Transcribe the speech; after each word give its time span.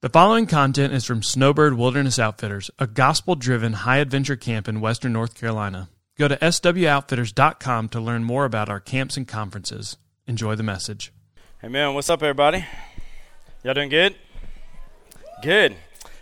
The 0.00 0.08
following 0.08 0.46
content 0.46 0.94
is 0.94 1.04
from 1.04 1.24
Snowbird 1.24 1.74
Wilderness 1.74 2.20
Outfitters, 2.20 2.70
a 2.78 2.86
gospel 2.86 3.34
driven 3.34 3.72
high 3.72 3.96
adventure 3.96 4.36
camp 4.36 4.68
in 4.68 4.80
western 4.80 5.12
North 5.12 5.34
Carolina. 5.34 5.88
Go 6.16 6.28
to 6.28 6.36
swoutfitters.com 6.36 7.88
to 7.88 8.00
learn 8.00 8.22
more 8.22 8.44
about 8.44 8.68
our 8.68 8.78
camps 8.78 9.16
and 9.16 9.26
conferences. 9.26 9.96
Enjoy 10.28 10.54
the 10.54 10.62
message. 10.62 11.12
Hey, 11.60 11.66
man, 11.66 11.94
what's 11.94 12.08
up, 12.08 12.22
everybody? 12.22 12.64
Y'all 13.64 13.74
doing 13.74 13.88
good? 13.88 14.14
Good. 15.42 15.74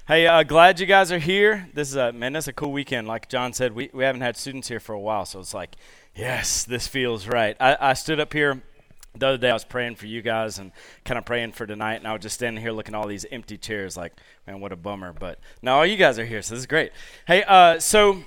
Hey, 0.08 0.26
uh, 0.26 0.42
glad 0.42 0.80
you 0.80 0.86
guys 0.86 1.12
are 1.12 1.18
here. 1.18 1.68
This 1.74 1.90
is 1.90 1.96
a 1.96 2.12
man. 2.12 2.32
That's 2.32 2.48
a 2.48 2.54
cool 2.54 2.72
weekend. 2.72 3.06
Like 3.06 3.28
John 3.28 3.52
said, 3.52 3.74
we, 3.74 3.90
we 3.92 4.04
haven't 4.04 4.22
had 4.22 4.38
students 4.38 4.68
here 4.68 4.80
for 4.80 4.94
a 4.94 5.00
while, 5.00 5.26
so 5.26 5.38
it's 5.38 5.52
like, 5.52 5.76
yes, 6.14 6.64
this 6.64 6.88
feels 6.88 7.28
right. 7.28 7.54
I, 7.60 7.76
I 7.78 7.92
stood 7.92 8.20
up 8.20 8.32
here 8.32 8.62
the 9.18 9.26
other 9.28 9.38
day 9.38 9.50
I 9.50 9.54
was 9.54 9.64
praying 9.64 9.96
for 9.96 10.06
you 10.06 10.22
guys 10.22 10.58
and 10.58 10.72
kind 11.04 11.18
of 11.18 11.24
praying 11.24 11.52
for 11.52 11.66
tonight, 11.66 11.96
and 11.96 12.06
I 12.06 12.12
was 12.12 12.22
just 12.22 12.34
standing 12.34 12.62
here 12.62 12.72
looking 12.72 12.94
at 12.94 12.98
all 12.98 13.06
these 13.06 13.26
empty 13.30 13.56
chairs, 13.56 13.96
like, 13.96 14.12
man, 14.46 14.60
what 14.60 14.72
a 14.72 14.76
bummer. 14.76 15.12
But 15.12 15.38
now 15.62 15.78
all 15.78 15.86
you 15.86 15.96
guys 15.96 16.18
are 16.18 16.24
here, 16.24 16.42
so 16.42 16.54
this 16.54 16.60
is 16.60 16.66
great. 16.66 16.92
Hey, 17.26 17.44
uh, 17.44 17.78
so 17.78 18.22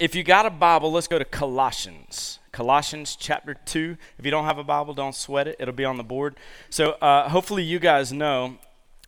if 0.00 0.14
you 0.14 0.22
got 0.22 0.46
a 0.46 0.50
Bible, 0.50 0.90
let's 0.90 1.08
go 1.08 1.18
to 1.18 1.24
Colossians. 1.24 2.40
Colossians 2.52 3.16
chapter 3.16 3.54
2. 3.54 3.96
If 4.18 4.24
you 4.24 4.30
don't 4.30 4.44
have 4.44 4.58
a 4.58 4.64
Bible, 4.64 4.94
don't 4.94 5.14
sweat 5.14 5.48
it. 5.48 5.56
It'll 5.58 5.74
be 5.74 5.84
on 5.84 5.96
the 5.96 6.04
board. 6.04 6.36
So 6.70 6.92
uh, 6.92 7.28
hopefully 7.28 7.62
you 7.62 7.78
guys 7.78 8.12
know 8.12 8.58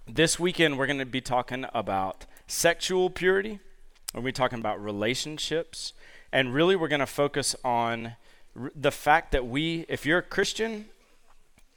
this 0.08 0.38
weekend 0.38 0.78
we're 0.78 0.86
going 0.86 0.98
to 0.98 1.06
be 1.06 1.20
talking 1.20 1.66
about 1.74 2.26
sexual 2.46 3.10
purity. 3.10 3.58
We're 4.14 4.22
going 4.22 4.24
to 4.24 4.28
be 4.28 4.32
talking 4.32 4.58
about 4.58 4.82
relationships. 4.82 5.92
And 6.32 6.54
really, 6.54 6.76
we're 6.76 6.88
going 6.88 7.00
to 7.00 7.06
focus 7.06 7.56
on 7.64 8.16
the 8.74 8.90
fact 8.90 9.32
that 9.32 9.46
we, 9.46 9.84
if 9.88 10.06
you're 10.06 10.18
a 10.18 10.22
Christian, 10.22 10.86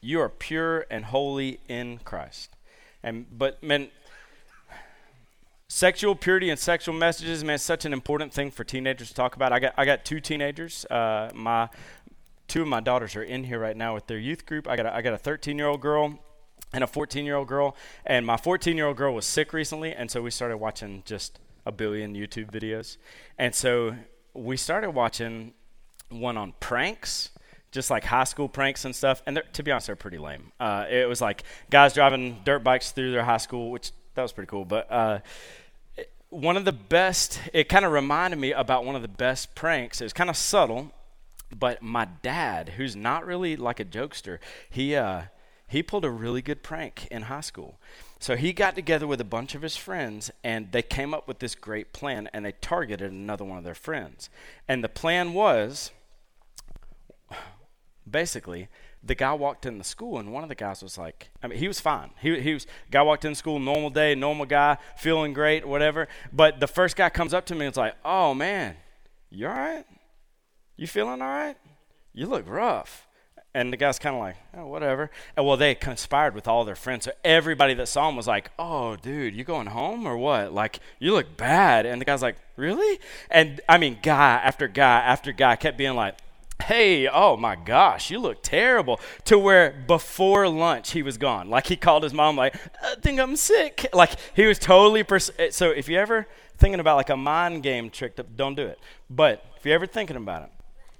you 0.01 0.21
are 0.21 0.29
pure 0.29 0.85
and 0.89 1.05
holy 1.05 1.59
in 1.67 1.99
Christ. 1.99 2.55
And 3.03 3.25
but 3.37 3.61
man, 3.63 3.89
sexual 5.67 6.15
purity 6.15 6.49
and 6.49 6.59
sexual 6.59 6.95
messages, 6.95 7.43
man, 7.43 7.57
such 7.57 7.85
an 7.85 7.93
important 7.93 8.33
thing 8.33 8.51
for 8.51 8.63
teenagers 8.63 9.09
to 9.09 9.13
talk 9.13 9.35
about. 9.35 9.51
I 9.53 9.59
got 9.59 9.73
I 9.77 9.85
got 9.85 10.05
two 10.05 10.19
teenagers. 10.19 10.85
Uh, 10.85 11.31
my 11.33 11.69
two 12.47 12.61
of 12.61 12.67
my 12.67 12.79
daughters 12.79 13.15
are 13.15 13.23
in 13.23 13.43
here 13.43 13.59
right 13.59 13.77
now 13.77 13.93
with 13.93 14.07
their 14.07 14.17
youth 14.17 14.45
group. 14.45 14.67
I 14.67 14.75
got 14.75 14.87
a, 14.87 14.95
I 14.95 15.01
got 15.01 15.13
a 15.13 15.17
13 15.17 15.57
year 15.57 15.67
old 15.67 15.81
girl 15.81 16.19
and 16.73 16.83
a 16.83 16.87
14 16.87 17.25
year 17.25 17.35
old 17.35 17.47
girl, 17.47 17.75
and 18.05 18.25
my 18.25 18.37
14 18.37 18.75
year 18.75 18.87
old 18.87 18.97
girl 18.97 19.13
was 19.13 19.25
sick 19.25 19.53
recently, 19.53 19.93
and 19.93 20.11
so 20.11 20.21
we 20.21 20.31
started 20.31 20.57
watching 20.57 21.03
just 21.05 21.39
a 21.65 21.71
billion 21.71 22.15
YouTube 22.15 22.51
videos, 22.51 22.97
and 23.37 23.53
so 23.55 23.95
we 24.33 24.57
started 24.57 24.91
watching 24.91 25.53
one 26.09 26.37
on 26.37 26.53
pranks 26.59 27.29
just 27.71 27.89
like 27.89 28.03
high 28.03 28.23
school 28.23 28.49
pranks 28.49 28.85
and 28.85 28.95
stuff. 28.95 29.21
And 29.25 29.41
to 29.53 29.63
be 29.63 29.71
honest, 29.71 29.87
they're 29.87 29.95
pretty 29.95 30.17
lame. 30.17 30.51
Uh, 30.59 30.85
it 30.89 31.07
was 31.07 31.21
like 31.21 31.43
guys 31.69 31.93
driving 31.93 32.39
dirt 32.43 32.63
bikes 32.63 32.91
through 32.91 33.11
their 33.11 33.23
high 33.23 33.37
school, 33.37 33.71
which 33.71 33.91
that 34.15 34.21
was 34.21 34.31
pretty 34.31 34.49
cool. 34.49 34.65
But 34.65 34.91
uh, 34.91 35.19
one 36.29 36.57
of 36.57 36.65
the 36.65 36.71
best, 36.71 37.39
it 37.53 37.69
kind 37.69 37.85
of 37.85 37.91
reminded 37.91 38.39
me 38.39 38.51
about 38.51 38.85
one 38.85 38.95
of 38.95 39.01
the 39.01 39.07
best 39.07 39.55
pranks. 39.55 40.01
It 40.01 40.05
was 40.05 40.13
kind 40.13 40.29
of 40.29 40.37
subtle, 40.37 40.91
but 41.55 41.81
my 41.81 42.07
dad, 42.21 42.69
who's 42.69 42.95
not 42.95 43.25
really 43.25 43.55
like 43.55 43.79
a 43.79 43.85
jokester, 43.85 44.39
he 44.69 44.95
uh, 44.95 45.23
he 45.67 45.83
pulled 45.83 46.03
a 46.03 46.09
really 46.09 46.41
good 46.41 46.63
prank 46.63 47.07
in 47.11 47.23
high 47.23 47.41
school. 47.41 47.79
So 48.19 48.35
he 48.35 48.51
got 48.51 48.75
together 48.75 49.07
with 49.07 49.21
a 49.21 49.25
bunch 49.25 49.55
of 49.55 49.61
his 49.61 49.77
friends 49.77 50.29
and 50.43 50.71
they 50.71 50.81
came 50.81 51.13
up 51.13 51.27
with 51.27 51.39
this 51.39 51.55
great 51.55 51.93
plan 51.93 52.27
and 52.33 52.43
they 52.43 52.51
targeted 52.53 53.11
another 53.11 53.45
one 53.45 53.59
of 53.59 53.63
their 53.63 53.75
friends. 53.75 54.29
And 54.67 54.83
the 54.83 54.89
plan 54.89 55.33
was 55.33 55.91
basically, 58.11 58.67
the 59.03 59.15
guy 59.15 59.33
walked 59.33 59.65
in 59.65 59.77
the 59.77 59.83
school 59.83 60.19
and 60.19 60.33
one 60.33 60.43
of 60.43 60.49
the 60.49 60.55
guys 60.55 60.83
was 60.83 60.97
like, 60.97 61.29
I 61.41 61.47
mean, 61.47 61.57
he 61.59 61.67
was 61.67 61.79
fine. 61.79 62.11
He, 62.21 62.39
he 62.39 62.53
was, 62.53 62.67
guy 62.91 63.01
walked 63.01 63.25
in 63.25 63.35
school, 63.35 63.59
normal 63.59 63.89
day, 63.89 64.15
normal 64.15 64.45
guy, 64.45 64.77
feeling 64.97 65.33
great, 65.33 65.65
whatever. 65.65 66.07
But 66.33 66.59
the 66.59 66.67
first 66.67 66.95
guy 66.95 67.09
comes 67.09 67.33
up 67.33 67.45
to 67.47 67.55
me 67.55 67.61
and 67.61 67.69
it's 67.69 67.77
like, 67.77 67.95
oh 68.03 68.33
man, 68.33 68.75
you 69.29 69.47
all 69.47 69.53
right? 69.53 69.85
You 70.75 70.87
feeling 70.87 71.21
all 71.21 71.27
right? 71.27 71.57
You 72.13 72.27
look 72.27 72.47
rough. 72.47 73.05
And 73.53 73.73
the 73.73 73.77
guy's 73.77 73.97
kind 73.97 74.15
of 74.15 74.21
like, 74.21 74.35
oh, 74.55 74.67
whatever. 74.67 75.09
And 75.35 75.43
well, 75.43 75.57
they 75.57 75.73
conspired 75.73 76.35
with 76.35 76.47
all 76.47 76.63
their 76.65 76.75
friends. 76.75 77.05
So 77.05 77.11
everybody 77.23 77.73
that 77.73 77.87
saw 77.87 78.07
him 78.07 78.15
was 78.15 78.27
like, 78.27 78.51
oh, 78.59 78.95
dude, 78.95 79.33
you 79.33 79.43
going 79.43 79.67
home 79.67 80.05
or 80.05 80.15
what? 80.17 80.53
Like, 80.53 80.79
you 80.99 81.13
look 81.13 81.35
bad. 81.35 81.87
And 81.87 81.99
the 81.99 82.05
guy's 82.05 82.21
like, 82.21 82.37
really? 82.57 82.99
And 83.31 83.59
I 83.67 83.79
mean, 83.79 83.97
guy 84.03 84.35
after 84.43 84.67
guy 84.67 84.99
after 84.99 85.31
guy 85.31 85.55
kept 85.55 85.79
being 85.79 85.95
like, 85.95 86.15
hey, 86.63 87.07
oh 87.07 87.37
my 87.37 87.55
gosh, 87.55 88.11
you 88.11 88.19
look 88.19 88.43
terrible. 88.43 88.99
To 89.25 89.37
where 89.37 89.71
before 89.87 90.47
lunch 90.47 90.91
he 90.91 91.01
was 91.01 91.17
gone. 91.17 91.49
Like 91.49 91.67
he 91.67 91.75
called 91.75 92.03
his 92.03 92.13
mom, 92.13 92.35
like, 92.35 92.55
I 92.83 92.95
think 93.01 93.19
I'm 93.19 93.35
sick. 93.35 93.87
Like 93.93 94.11
he 94.35 94.45
was 94.45 94.59
totally. 94.59 95.03
Pers- 95.03 95.31
so 95.51 95.71
if 95.71 95.87
you're 95.87 96.01
ever 96.01 96.27
thinking 96.57 96.79
about 96.79 96.97
like 96.97 97.09
a 97.09 97.17
mind 97.17 97.63
game 97.63 97.89
trick, 97.89 98.19
up, 98.19 98.35
don't 98.35 98.55
do 98.55 98.65
it. 98.65 98.79
But 99.09 99.43
if 99.57 99.65
you're 99.65 99.75
ever 99.75 99.87
thinking 99.87 100.15
about 100.15 100.43
it, 100.43 100.49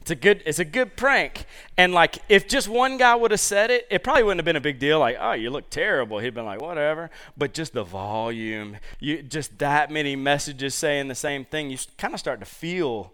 it's 0.02 0.12
a 0.12 0.16
good 0.16 0.42
it's 0.46 0.59
a 0.59 0.66
good 0.66 0.96
prank. 0.96 1.46
And 1.78 1.94
like 1.94 2.20
if 2.30 2.47
just 2.47 2.68
one 2.68 2.97
guy 2.97 3.16
would 3.16 3.31
have 3.31 3.40
said 3.40 3.70
it, 3.70 3.86
it 3.91 4.03
probably 4.03 4.24
wouldn't 4.24 4.40
have 4.40 4.46
been 4.46 4.56
a 4.56 4.62
big 4.62 4.80
deal. 4.80 5.00
Like, 5.00 5.18
oh, 5.20 5.34
you 5.34 5.50
look 5.50 5.70
terrible. 5.70 6.20
He'd 6.20 6.34
been 6.34 6.46
like, 6.46 6.62
whatever. 6.62 7.09
But 7.38 7.53
just 7.53 7.74
the 7.74 7.84
volume, 7.84 8.78
you 9.00 9.22
just 9.22 9.59
that 9.59 9.91
many 9.91 10.16
messages 10.16 10.74
saying 10.74 11.09
the 11.09 11.16
same 11.16 11.46
thing, 11.46 11.70
you 11.70 11.78
kind 11.97 12.14
of 12.14 12.20
start 12.20 12.40
to 12.40 12.46
feel 12.46 13.14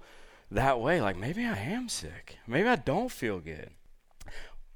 that 0.52 0.80
way, 0.80 1.02
like 1.02 1.18
maybe 1.18 1.44
I 1.46 1.58
am 1.58 1.90
sick. 1.90 2.38
Maybe 2.48 2.68
I 2.68 2.76
don't 2.76 3.12
feel 3.12 3.40
good. 3.40 3.72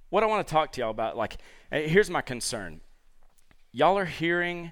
What 0.09 0.23
I 0.23 0.27
want 0.27 0.47
to 0.47 0.51
talk 0.51 0.71
to 0.73 0.81
y'all 0.81 0.89
about, 0.89 1.15
like, 1.15 1.37
eh, 1.71 1.87
here's 1.87 2.09
my 2.09 2.21
concern. 2.21 2.81
Y'all 3.71 3.97
are 3.97 4.05
hearing 4.05 4.71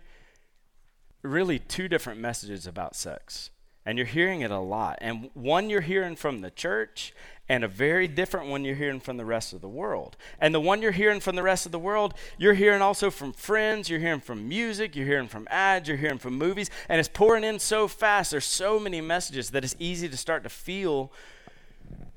really 1.21 1.59
two 1.59 1.87
different 1.87 2.19
messages 2.19 2.65
about 2.65 2.95
sex. 2.95 3.51
And 3.85 3.97
you're 3.97 4.07
hearing 4.07 4.41
it 4.41 4.51
a 4.51 4.59
lot. 4.59 4.97
And 4.99 5.29
one 5.33 5.69
you're 5.69 5.81
hearing 5.81 6.15
from 6.15 6.41
the 6.41 6.51
church, 6.51 7.13
and 7.49 7.63
a 7.63 7.67
very 7.67 8.07
different 8.07 8.47
one 8.47 8.65
you're 8.65 8.75
hearing 8.75 8.99
from 8.99 9.17
the 9.17 9.25
rest 9.25 9.53
of 9.53 9.61
the 9.61 9.69
world. 9.69 10.17
And 10.39 10.53
the 10.53 10.59
one 10.59 10.81
you're 10.81 10.91
hearing 10.91 11.19
from 11.19 11.35
the 11.35 11.43
rest 11.43 11.65
of 11.65 11.71
the 11.71 11.79
world, 11.79 12.13
you're 12.37 12.53
hearing 12.53 12.81
also 12.81 13.09
from 13.09 13.31
friends, 13.33 13.89
you're 13.89 13.99
hearing 13.99 14.19
from 14.19 14.47
music, 14.47 14.95
you're 14.95 15.05
hearing 15.05 15.27
from 15.27 15.47
ads, 15.49 15.87
you're 15.87 15.97
hearing 15.97 16.17
from 16.17 16.37
movies, 16.37 16.69
and 16.89 16.99
it's 16.99 17.09
pouring 17.09 17.43
in 17.43 17.59
so 17.59 17.87
fast. 17.87 18.31
There's 18.31 18.45
so 18.45 18.79
many 18.79 18.99
messages 18.99 19.51
that 19.51 19.63
it's 19.63 19.75
easy 19.79 20.09
to 20.09 20.17
start 20.17 20.43
to 20.43 20.49
feel 20.49 21.11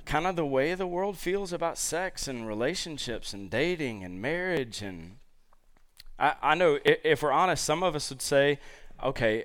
kind 0.05 0.27
of 0.27 0.35
the 0.35 0.47
way 0.47 0.75
the 0.75 0.87
world 0.87 1.17
feels 1.17 1.53
about 1.53 1.79
sex 1.79 2.27
and 2.27 2.49
relationships 2.49 3.33
and 3.33 3.49
dating 3.49 4.03
and 4.03 4.21
marriage. 4.21 4.83
And 4.83 5.19
I, 6.19 6.35
I 6.43 6.55
know 6.57 6.81
if, 6.85 6.99
if 7.05 7.23
we're 7.23 7.31
honest, 7.31 7.65
some 7.65 7.85
of 7.85 7.95
us 7.95 8.11
would 8.11 8.21
say, 8.21 8.59
okay, 9.01 9.45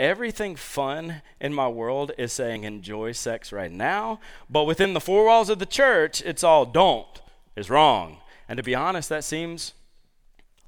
everything 0.00 0.56
fun 0.56 1.22
in 1.40 1.54
my 1.54 1.68
world 1.68 2.10
is 2.18 2.32
saying 2.32 2.64
enjoy 2.64 3.12
sex 3.12 3.52
right 3.52 3.70
now, 3.70 4.18
but 4.48 4.64
within 4.64 4.94
the 4.94 5.00
four 5.00 5.26
walls 5.26 5.50
of 5.50 5.58
the 5.58 5.66
church, 5.66 6.22
it's 6.22 6.42
all 6.42 6.64
don't, 6.64 7.20
is 7.54 7.70
wrong. 7.70 8.16
And 8.48 8.56
to 8.56 8.62
be 8.62 8.74
honest, 8.74 9.08
that 9.10 9.22
seems 9.22 9.74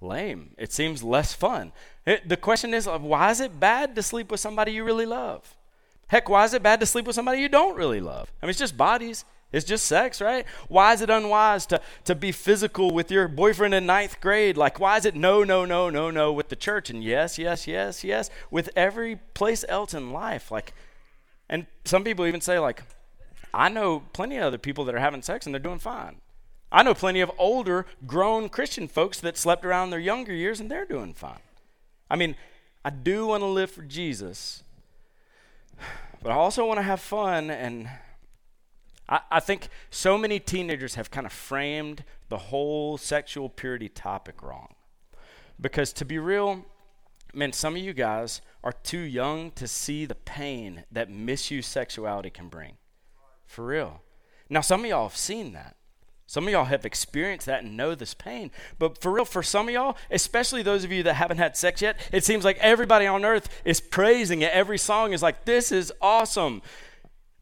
lame. 0.01 0.55
It 0.59 0.73
seems 0.73 1.03
less 1.03 1.33
fun. 1.33 1.73
It, 2.07 2.29
the 2.29 2.37
question 2.37 2.75
is, 2.75 2.87
why 2.87 3.31
is 3.31 3.41
it 3.41 3.59
bad 3.59 3.97
to 3.97 4.03
sleep 4.03 4.31
with 4.31 4.41
somebody 4.41 4.73
you 4.73 4.85
really 4.85 5.07
love? 5.07 5.57
Heck, 6.09 6.29
why 6.29 6.45
is 6.45 6.53
it 6.53 6.63
bad 6.63 6.79
to 6.81 6.87
sleep 6.87 7.07
with 7.07 7.17
somebody 7.17 7.41
you 7.41 7.49
don't 7.49 7.77
really 7.77 8.01
love? 8.01 8.31
I 8.43 8.47
mean, 8.47 8.51
it's 8.51 8.59
just 8.59 8.77
bodies. 8.77 9.25
It's 9.53 9.67
just 9.67 9.85
sex, 9.85 10.21
right? 10.21 10.47
Why 10.69 10.95
is 10.95 11.03
it 11.03 11.11
unwise 11.11 11.67
to, 11.67 11.81
to 12.05 12.15
be 12.15 12.33
physical 12.33 12.91
with 12.91 13.11
your 13.11 13.29
boyfriend 13.29 13.75
in 13.75 13.85
ninth 13.85 14.21
grade? 14.21 14.57
Like, 14.57 14.81
why 14.81 14.97
is 14.97 15.05
it 15.05 15.15
no, 15.15 15.45
no, 15.45 15.67
no, 15.67 15.91
no, 15.91 16.11
no 16.11 16.33
with 16.33 16.49
the 16.49 16.57
church? 16.57 16.89
And 16.89 17.05
yes, 17.05 17.39
yes, 17.39 17.67
yes, 17.67 18.03
yes, 18.03 18.31
with 18.51 18.71
every 18.75 19.17
place 19.35 19.65
else 19.69 19.93
in 19.93 20.11
life. 20.11 20.51
Like, 20.51 20.73
and 21.51 21.67
some 21.85 22.03
people 22.03 22.27
even 22.27 22.41
say, 22.41 22.59
like, 22.59 22.83
I 23.53 23.69
know 23.69 24.05
plenty 24.15 24.39
of 24.39 24.45
other 24.45 24.59
people 24.59 24.87
that 24.87 24.95
are 24.95 25.01
having 25.01 25.21
sex 25.21 25.45
and 25.45 25.55
they're 25.55 25.61
doing 25.61 25.79
fine. 25.79 26.17
I 26.71 26.83
know 26.83 26.95
plenty 26.95 27.21
of 27.21 27.31
older, 27.37 27.85
grown 28.07 28.49
Christian 28.49 28.89
folks 28.89 29.21
that 29.21 29.37
slept 29.37 29.67
around 29.67 29.91
their 29.91 30.01
younger 30.01 30.33
years 30.33 30.59
and 30.59 30.71
they're 30.71 30.87
doing 30.87 31.13
fine. 31.13 31.41
I 32.11 32.17
mean, 32.17 32.35
I 32.83 32.89
do 32.89 33.27
want 33.27 33.43
to 33.43 33.47
live 33.47 33.71
for 33.71 33.83
Jesus, 33.83 34.63
but 36.23 36.33
I 36.33 36.35
also 36.35 36.67
want 36.67 36.79
to 36.79 36.83
have 36.83 37.01
fun 37.01 37.51
and 37.51 37.91
I, 39.31 39.41
think 39.41 39.69
so 39.91 40.17
many 40.17 40.41
teenagers 40.41 40.95
have 40.95 41.11
kind 41.11 41.27
of 41.27 41.33
framed 41.33 42.05
the 42.29 42.39
whole 42.39 42.97
sexual 42.97 43.49
purity 43.49 43.89
topic 43.89 44.43
wrong. 44.43 44.75
Because 45.61 45.93
to 45.95 46.05
be 46.05 46.19
real, 46.19 46.65
man, 47.35 47.53
some 47.53 47.77
of 47.77 47.83
you 47.83 47.93
guys 47.93 48.41
are 48.65 48.73
too 48.73 49.01
young 49.01 49.51
to 49.53 49.67
see 49.67 50.07
the 50.07 50.15
pain 50.15 50.85
that 50.91 51.11
misused 51.11 51.71
sexuality 51.71 52.31
can 52.31 52.49
bring. 52.49 52.77
For 53.45 53.67
real. 53.67 54.01
Now, 54.49 54.61
some 54.61 54.81
of 54.81 54.87
y'all 54.87 55.09
have 55.09 55.17
seen 55.17 55.53
that. 55.53 55.77
Some 56.27 56.47
of 56.47 56.53
y'all 56.53 56.65
have 56.65 56.87
experienced 56.87 57.45
that 57.45 57.63
and 57.63 57.77
know 57.77 57.95
this 57.95 58.15
pain. 58.15 58.51
But 58.79 59.03
for 59.03 59.13
real, 59.13 59.27
for 59.27 59.43
some 59.43 59.69
of 59.69 59.75
y'all, 59.75 59.99
especially 60.11 60.63
those 60.63 60.85
of 60.85 60.91
you 60.91 61.03
that 61.03 61.15
haven't 61.15 61.37
had 61.37 61.59
sex 61.59 61.83
yet, 61.83 61.99
it 62.11 62.25
seems 62.25 62.45
like 62.45 62.57
everybody 62.59 63.07
on 63.07 63.25
earth 63.27 63.51
is 63.67 63.81
praising 63.81 64.41
it. 64.41 64.51
Every 64.53 64.79
song 64.79 65.13
is 65.13 65.23
like, 65.23 65.45
this 65.45 65.71
is 65.71 65.93
awesome. 66.01 66.63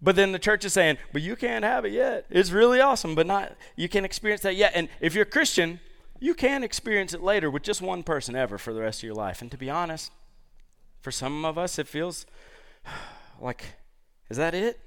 But 0.03 0.17
then 0.17 0.33
the 0.33 0.39
church 0.39 0.65
is 0.65 0.73
saying, 0.73 0.99
but 1.13 1.23
you 1.23 1.37
can't 1.37 1.65
have 1.65 1.85
it 1.85 1.93
yet. 1.93 2.27
It's 2.31 2.51
really 2.51 2.81
awesome, 2.81 3.15
but 3.15 3.27
not 3.27 3.53
you 3.77 3.89
can't 3.89 4.07
experience 4.07 4.43
that 4.43 4.57
yet. 4.57 4.73
And 4.75 4.89
if 5.01 5.15
you're 5.15 5.25
a 5.25 5.27
Christian, 5.27 5.81
you 6.19 6.35
can 6.35 6.65
experience 6.65 7.13
it 7.13 7.23
later 7.23 7.51
with 7.51 7.63
just 7.63 7.83
one 7.83 8.03
person 8.03 8.35
ever 8.35 8.57
for 8.57 8.73
the 8.73 8.81
rest 8.81 9.01
of 9.01 9.05
your 9.05 9.15
life. 9.15 9.43
And 9.43 9.51
to 9.51 9.59
be 9.59 9.69
honest, 9.69 10.11
for 11.01 11.11
some 11.11 11.45
of 11.45 11.59
us, 11.59 11.79
it 11.79 11.87
feels 11.87 12.27
like, 13.41 13.65
is 14.31 14.37
that 14.37 14.55
it? 14.55 14.81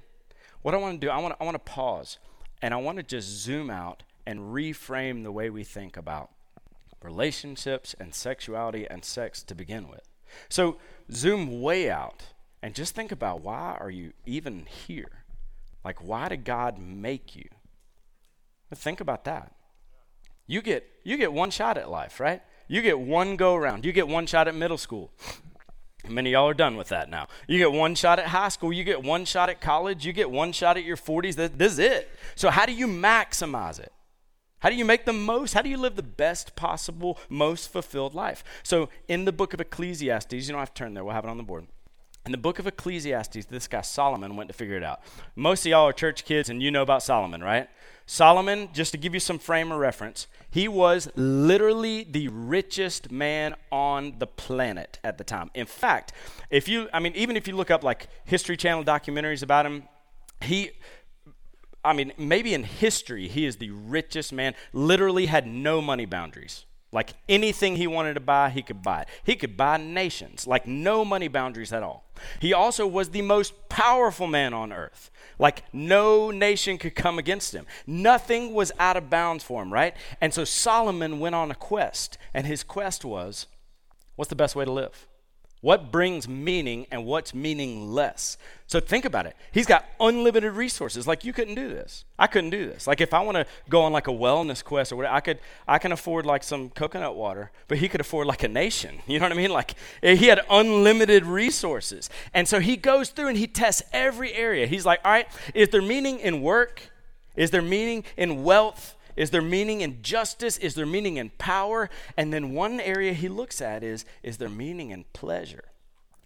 What 0.62 0.74
I 0.74 0.78
want 0.78 1.00
to 1.00 1.06
do, 1.06 1.10
I 1.10 1.18
want 1.18 1.34
to, 1.34 1.42
I 1.42 1.44
want 1.44 1.54
to 1.54 1.70
pause 1.70 2.18
and 2.62 2.72
I 2.72 2.78
want 2.78 2.96
to 2.96 3.02
just 3.02 3.28
zoom 3.28 3.70
out 3.70 4.02
and 4.26 4.40
reframe 4.54 5.22
the 5.22 5.32
way 5.32 5.50
we 5.50 5.64
think 5.64 5.96
about 5.96 6.30
relationships 7.02 7.94
and 8.00 8.14
sexuality 8.14 8.86
and 8.88 9.04
sex 9.04 9.42
to 9.42 9.54
begin 9.54 9.88
with. 9.88 10.08
So 10.48 10.78
zoom 11.12 11.60
way 11.60 11.90
out 11.90 12.24
and 12.64 12.74
just 12.74 12.94
think 12.94 13.12
about 13.12 13.42
why 13.42 13.76
are 13.78 13.90
you 13.90 14.14
even 14.24 14.64
here? 14.64 15.24
Like 15.84 16.02
why 16.02 16.30
did 16.30 16.44
God 16.44 16.78
make 16.78 17.36
you? 17.36 17.50
Think 18.74 19.00
about 19.00 19.24
that. 19.24 19.52
You 20.46 20.62
get 20.62 20.90
you 21.04 21.18
get 21.18 21.30
one 21.30 21.50
shot 21.50 21.76
at 21.76 21.90
life, 21.90 22.18
right? 22.18 22.40
You 22.66 22.80
get 22.80 22.98
one 22.98 23.36
go 23.36 23.54
around. 23.54 23.84
You 23.84 23.92
get 23.92 24.08
one 24.08 24.24
shot 24.24 24.48
at 24.48 24.54
middle 24.54 24.78
school. 24.78 25.12
Many 26.08 26.30
y'all 26.30 26.48
are 26.48 26.54
done 26.54 26.78
with 26.78 26.88
that 26.88 27.10
now. 27.10 27.28
You 27.46 27.58
get 27.58 27.70
one 27.70 27.94
shot 27.94 28.18
at 28.18 28.28
high 28.28 28.48
school. 28.48 28.72
You 28.72 28.82
get 28.82 29.02
one 29.02 29.26
shot 29.26 29.50
at 29.50 29.60
college. 29.60 30.06
You 30.06 30.14
get 30.14 30.30
one 30.30 30.52
shot 30.52 30.78
at 30.78 30.84
your 30.84 30.96
40s. 30.96 31.34
This 31.36 31.72
is 31.72 31.78
it. 31.78 32.10
So, 32.34 32.48
how 32.48 32.64
do 32.64 32.72
you 32.72 32.86
maximize 32.86 33.78
it? 33.78 33.92
How 34.60 34.70
do 34.70 34.76
you 34.76 34.86
make 34.86 35.04
the 35.04 35.12
most? 35.12 35.52
How 35.52 35.60
do 35.60 35.68
you 35.68 35.76
live 35.76 35.96
the 35.96 36.02
best 36.02 36.56
possible, 36.56 37.18
most 37.28 37.70
fulfilled 37.70 38.14
life? 38.14 38.42
So, 38.62 38.88
in 39.06 39.26
the 39.26 39.32
book 39.32 39.52
of 39.52 39.60
Ecclesiastes, 39.60 40.32
you 40.32 40.52
don't 40.52 40.58
have 40.58 40.72
to 40.72 40.78
turn 40.78 40.94
there, 40.94 41.04
we'll 41.04 41.14
have 41.14 41.24
it 41.24 41.30
on 41.30 41.36
the 41.36 41.42
board. 41.42 41.66
In 42.26 42.32
the 42.32 42.38
book 42.38 42.58
of 42.58 42.66
Ecclesiastes, 42.66 43.44
this 43.46 43.68
guy 43.68 43.82
Solomon 43.82 44.34
went 44.34 44.48
to 44.48 44.54
figure 44.54 44.76
it 44.76 44.82
out. 44.82 45.00
Most 45.36 45.66
of 45.66 45.70
y'all 45.70 45.88
are 45.88 45.92
church 45.92 46.24
kids 46.24 46.48
and 46.48 46.62
you 46.62 46.70
know 46.70 46.80
about 46.80 47.02
Solomon, 47.02 47.42
right? 47.42 47.68
Solomon, 48.06 48.70
just 48.72 48.92
to 48.92 48.98
give 48.98 49.12
you 49.12 49.20
some 49.20 49.38
frame 49.38 49.70
of 49.70 49.78
reference, 49.78 50.26
he 50.50 50.66
was 50.66 51.10
literally 51.16 52.04
the 52.04 52.28
richest 52.28 53.10
man 53.10 53.54
on 53.70 54.14
the 54.18 54.26
planet 54.26 54.98
at 55.04 55.18
the 55.18 55.24
time. 55.24 55.50
In 55.52 55.66
fact, 55.66 56.12
if 56.48 56.66
you, 56.66 56.88
I 56.94 56.98
mean, 56.98 57.12
even 57.14 57.36
if 57.36 57.46
you 57.46 57.56
look 57.56 57.70
up 57.70 57.84
like 57.84 58.08
History 58.24 58.56
Channel 58.56 58.84
documentaries 58.84 59.42
about 59.42 59.66
him, 59.66 59.84
he 60.40 60.70
I 61.84 61.92
mean, 61.92 62.14
maybe 62.16 62.54
in 62.54 62.64
history, 62.64 63.28
he 63.28 63.44
is 63.44 63.56
the 63.56 63.70
richest 63.70 64.32
man, 64.32 64.54
literally 64.72 65.26
had 65.26 65.46
no 65.46 65.82
money 65.82 66.06
boundaries. 66.06 66.64
Like 66.94 67.14
anything 67.28 67.74
he 67.74 67.88
wanted 67.88 68.14
to 68.14 68.20
buy, 68.20 68.50
he 68.50 68.62
could 68.62 68.80
buy 68.80 69.02
it. 69.02 69.08
He 69.24 69.34
could 69.34 69.56
buy 69.56 69.78
nations, 69.78 70.46
like 70.46 70.64
no 70.64 71.04
money 71.04 71.26
boundaries 71.26 71.72
at 71.72 71.82
all. 71.82 72.04
He 72.38 72.52
also 72.52 72.86
was 72.86 73.10
the 73.10 73.20
most 73.20 73.68
powerful 73.68 74.28
man 74.28 74.54
on 74.54 74.72
earth. 74.72 75.10
Like 75.36 75.64
no 75.72 76.30
nation 76.30 76.78
could 76.78 76.94
come 76.94 77.18
against 77.18 77.52
him. 77.52 77.66
Nothing 77.84 78.54
was 78.54 78.70
out 78.78 78.96
of 78.96 79.10
bounds 79.10 79.42
for 79.42 79.60
him, 79.60 79.72
right? 79.72 79.96
And 80.20 80.32
so 80.32 80.44
Solomon 80.44 81.18
went 81.18 81.34
on 81.34 81.50
a 81.50 81.56
quest, 81.56 82.16
and 82.32 82.46
his 82.46 82.62
quest 82.62 83.04
was 83.04 83.48
what's 84.14 84.28
the 84.28 84.36
best 84.36 84.54
way 84.54 84.64
to 84.64 84.70
live? 84.70 85.08
What 85.64 85.90
brings 85.90 86.28
meaning 86.28 86.86
and 86.90 87.06
what's 87.06 87.32
meaningless? 87.32 88.36
So 88.66 88.80
think 88.80 89.06
about 89.06 89.24
it. 89.24 89.34
He's 89.50 89.64
got 89.64 89.86
unlimited 89.98 90.52
resources. 90.52 91.06
Like 91.06 91.24
you 91.24 91.32
couldn't 91.32 91.54
do 91.54 91.70
this. 91.70 92.04
I 92.18 92.26
couldn't 92.26 92.50
do 92.50 92.66
this. 92.66 92.86
Like 92.86 93.00
if 93.00 93.14
I 93.14 93.20
want 93.20 93.38
to 93.38 93.46
go 93.70 93.80
on 93.80 93.90
like 93.90 94.06
a 94.06 94.10
wellness 94.10 94.62
quest 94.62 94.92
or 94.92 94.96
whatever, 94.96 95.14
I 95.14 95.20
could 95.20 95.38
I 95.66 95.78
can 95.78 95.90
afford 95.90 96.26
like 96.26 96.42
some 96.42 96.68
coconut 96.68 97.16
water, 97.16 97.50
but 97.66 97.78
he 97.78 97.88
could 97.88 98.02
afford 98.02 98.26
like 98.26 98.42
a 98.42 98.48
nation. 98.48 98.96
You 99.06 99.18
know 99.18 99.24
what 99.24 99.32
I 99.32 99.36
mean? 99.36 99.52
Like 99.52 99.74
eh, 100.02 100.16
he 100.16 100.26
had 100.26 100.42
unlimited 100.50 101.24
resources. 101.24 102.10
And 102.34 102.46
so 102.46 102.60
he 102.60 102.76
goes 102.76 103.08
through 103.08 103.28
and 103.28 103.38
he 103.38 103.46
tests 103.46 103.82
every 103.90 104.34
area. 104.34 104.66
He's 104.66 104.84
like, 104.84 105.00
"All 105.02 105.12
right, 105.12 105.28
is 105.54 105.70
there 105.70 105.80
meaning 105.80 106.18
in 106.18 106.42
work? 106.42 106.90
Is 107.36 107.52
there 107.52 107.62
meaning 107.62 108.04
in 108.18 108.44
wealth? 108.44 108.93
Is 109.16 109.30
there 109.30 109.42
meaning 109.42 109.80
in 109.80 110.02
justice? 110.02 110.58
Is 110.58 110.74
there 110.74 110.86
meaning 110.86 111.16
in 111.16 111.30
power? 111.38 111.90
And 112.16 112.32
then 112.32 112.52
one 112.52 112.80
area 112.80 113.12
he 113.12 113.28
looks 113.28 113.60
at 113.60 113.82
is 113.82 114.04
is 114.22 114.38
there 114.38 114.48
meaning 114.48 114.90
in 114.90 115.04
pleasure? 115.12 115.64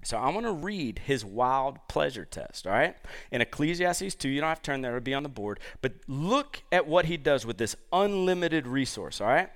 So 0.04 0.16
I 0.16 0.30
want 0.30 0.46
to 0.46 0.52
read 0.52 1.00
his 1.00 1.24
wild 1.24 1.78
pleasure 1.88 2.24
test, 2.24 2.66
all 2.66 2.72
right? 2.72 2.96
In 3.32 3.40
Ecclesiastes 3.40 4.14
2, 4.14 4.28
you 4.28 4.40
don't 4.40 4.48
have 4.48 4.62
to 4.62 4.70
turn 4.70 4.80
there, 4.80 4.92
it'll 4.92 5.04
be 5.04 5.14
on 5.14 5.24
the 5.24 5.28
board. 5.28 5.60
But 5.82 5.94
look 6.06 6.62
at 6.70 6.86
what 6.86 7.06
he 7.06 7.16
does 7.16 7.44
with 7.44 7.58
this 7.58 7.74
unlimited 7.92 8.66
resource, 8.66 9.20
all 9.20 9.26
right? 9.26 9.50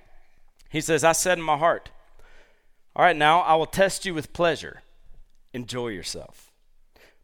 He 0.69 0.81
says, 0.81 1.03
I 1.03 1.13
said 1.13 1.37
in 1.37 1.43
my 1.43 1.57
heart, 1.57 1.91
All 2.95 3.05
right, 3.05 3.15
now 3.15 3.39
I 3.41 3.55
will 3.55 3.65
test 3.65 4.05
you 4.05 4.13
with 4.13 4.33
pleasure. 4.33 4.81
Enjoy 5.53 5.89
yourself. 5.89 6.51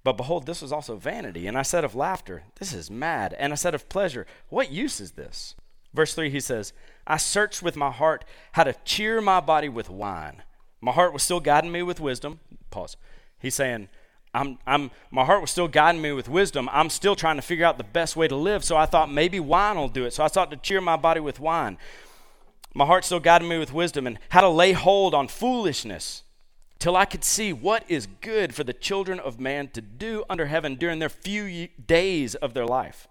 But 0.04 0.18
behold, 0.18 0.46
this 0.46 0.62
was 0.62 0.72
also 0.72 0.96
vanity. 0.96 1.46
And 1.46 1.58
I 1.58 1.64
said 1.64 1.84
of 1.84 1.96
laughter, 1.96 2.44
This 2.60 2.74
is 2.74 2.90
mad. 2.90 3.36
And 3.38 3.52
I 3.52 3.56
said 3.56 3.76
of 3.76 3.90
pleasure, 3.90 4.26
What 4.50 4.72
use 4.72 5.02
is 5.02 5.12
this? 5.14 5.56
Verse 5.94 6.13
3, 6.13 6.30
he 6.30 6.39
says, 6.39 6.74
I 7.07 7.18
searched 7.18 7.63
with 7.63 7.75
my 7.75 7.91
heart 7.91 8.25
how 8.53 8.63
to 8.63 8.75
cheer 8.86 9.21
my 9.21 9.39
body 9.39 9.69
with 9.69 9.89
wine. 9.89 10.44
My 10.81 10.91
heart 10.91 11.13
was 11.13 11.24
still 11.24 11.39
guiding 11.39 11.71
me 11.71 11.81
with 11.83 12.00
wisdom. 12.00 12.39
Pause. 12.69 12.97
He's 13.39 13.56
saying, 13.56 13.89
I'm, 14.33 14.59
I'm, 14.68 14.91
my 15.09 15.25
heart 15.25 15.41
was 15.41 15.50
still 15.50 15.68
guiding 15.68 16.01
me 16.01 16.12
with 16.12 16.30
wisdom. 16.30 16.69
I'm 16.71 16.89
still 16.89 17.15
trying 17.15 17.38
to 17.38 17.41
figure 17.41 17.65
out 17.65 17.77
the 17.77 17.83
best 17.83 18.15
way 18.15 18.27
to 18.27 18.36
live. 18.36 18.63
So 18.63 18.77
I 18.77 18.86
thought 18.86 19.12
maybe 19.12 19.39
wine 19.39 19.77
will 19.77 19.89
do 19.89 20.06
it. 20.06 20.13
So 20.13 20.24
I 20.24 20.27
sought 20.27 20.51
to 20.51 20.57
cheer 20.57 20.81
my 20.81 20.97
body 20.97 21.19
with 21.19 21.39
wine. 21.39 21.77
My 22.75 22.86
heart 22.86 23.03
still 23.03 23.19
guided 23.19 23.50
me 23.50 23.57
with 23.57 23.74
wisdom 23.74 24.06
and 24.06 24.19
how 24.30 24.41
to 24.41 24.50
lay 24.50 24.74
hold 24.74 25.15
on 25.15 25.27
foolishness 25.27 26.24
till 26.77 26.95
I 26.95 27.06
could 27.06 27.24
see 27.24 27.51
what 27.51 27.83
is 27.89 28.07
good 28.21 28.53
for 28.53 28.63
the 28.63 28.74
children 28.74 29.19
of 29.19 29.39
man 29.39 29.69
to 29.69 29.81
do 29.81 30.24
under 30.30 30.45
heaven 30.45 30.75
during 30.75 31.00
their 31.00 31.09
few 31.09 31.68
days 31.86 32.36
of 32.36 32.53
their 32.53 32.65
life. 32.65 33.07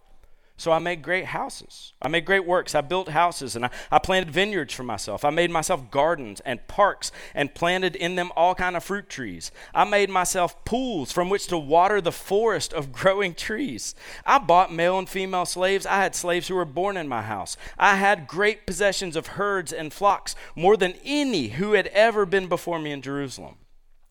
So 0.58 0.72
I 0.72 0.81
made 0.81 1.02
great 1.02 1.26
houses. 1.26 1.93
I 2.02 2.08
made 2.08 2.25
great 2.25 2.44
works. 2.44 2.75
I 2.75 2.81
built 2.81 3.10
houses 3.10 3.55
and 3.55 3.66
I, 3.66 3.70
I 3.93 4.00
planted 4.00 4.32
vineyards 4.32 4.75
for 4.75 4.82
myself. 4.82 5.25
I 5.25 5.31
made 5.31 5.52
myself 5.52 5.88
gardens 5.88 6.40
and 6.40 6.66
parks 6.66 7.12
and 7.32 7.55
planted 7.55 7.94
in 7.94 8.16
them 8.16 8.32
all 8.34 8.56
kind 8.56 8.76
of 8.76 8.82
fruit 8.82 9.08
trees. 9.08 9.52
I 9.72 9.84
made 9.84 10.10
myself 10.10 10.64
pools 10.64 11.12
from 11.12 11.31
which 11.31 11.46
to 11.46 11.58
water 11.58 12.00
the 12.00 12.10
forest 12.10 12.72
of 12.72 12.90
growing 12.90 13.34
trees. 13.34 13.94
I 14.26 14.38
bought 14.38 14.72
male 14.72 14.99
and 14.99 15.08
female 15.08 15.46
slaves. 15.46 15.87
I 15.87 15.99
had 16.02 16.16
slaves 16.16 16.49
who 16.49 16.56
were 16.56 16.64
born 16.64 16.96
in 16.96 17.06
my 17.06 17.22
house. 17.22 17.56
I 17.78 17.94
had 17.94 18.26
great 18.26 18.66
possessions 18.66 19.14
of 19.14 19.28
herds 19.28 19.72
and 19.72 19.93
flocks, 19.93 20.34
more 20.56 20.76
than 20.76 20.94
any 21.04 21.50
who 21.50 21.75
had 21.75 21.87
ever 21.88 22.26
been 22.26 22.49
before 22.49 22.81
me 22.81 22.90
in 22.90 23.00
Jerusalem. 23.00 23.58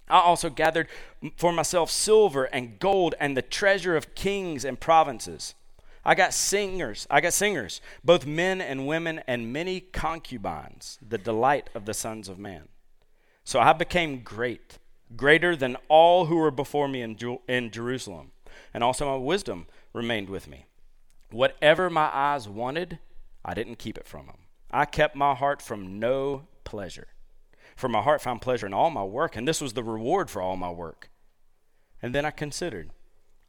I 0.09 0.19
also 0.19 0.49
gathered 0.49 0.87
for 1.35 1.51
myself 1.51 1.91
silver 1.91 2.45
and 2.45 2.79
gold 2.79 3.15
and 3.19 3.35
the 3.35 3.41
treasure 3.41 3.97
of 3.97 4.15
kings 4.15 4.63
and 4.63 4.79
provinces. 4.79 5.53
I 6.07 6.15
got 6.15 6.33
singers. 6.33 7.05
I 7.11 7.19
got 7.19 7.33
singers, 7.33 7.81
both 8.01 8.25
men 8.25 8.61
and 8.61 8.87
women, 8.87 9.21
and 9.27 9.51
many 9.51 9.81
concubines, 9.81 10.97
the 11.05 11.17
delight 11.17 11.69
of 11.75 11.83
the 11.83 11.93
sons 11.93 12.29
of 12.29 12.39
man. 12.39 12.69
So 13.43 13.59
I 13.59 13.73
became 13.73 14.21
great, 14.21 14.79
greater 15.17 15.53
than 15.53 15.75
all 15.89 16.27
who 16.27 16.37
were 16.37 16.49
before 16.49 16.87
me 16.87 17.01
in, 17.01 17.17
Ju- 17.17 17.41
in 17.49 17.71
Jerusalem. 17.71 18.31
And 18.73 18.85
also 18.85 19.05
my 19.05 19.17
wisdom 19.17 19.67
remained 19.91 20.29
with 20.29 20.47
me. 20.47 20.65
Whatever 21.29 21.89
my 21.89 22.09
eyes 22.13 22.47
wanted, 22.47 22.99
I 23.43 23.53
didn't 23.53 23.77
keep 23.77 23.97
it 23.97 24.07
from 24.07 24.27
them. 24.27 24.37
I 24.71 24.85
kept 24.85 25.13
my 25.13 25.35
heart 25.35 25.61
from 25.61 25.99
no 25.99 26.47
pleasure. 26.63 27.07
For 27.75 27.89
my 27.89 28.01
heart 28.01 28.21
found 28.21 28.41
pleasure 28.41 28.65
in 28.65 28.73
all 28.73 28.89
my 28.89 29.03
work, 29.03 29.35
and 29.35 29.45
this 29.45 29.59
was 29.59 29.73
the 29.73 29.83
reward 29.83 30.29
for 30.29 30.41
all 30.41 30.55
my 30.55 30.71
work. 30.71 31.09
And 32.01 32.15
then 32.15 32.23
I 32.23 32.31
considered 32.31 32.91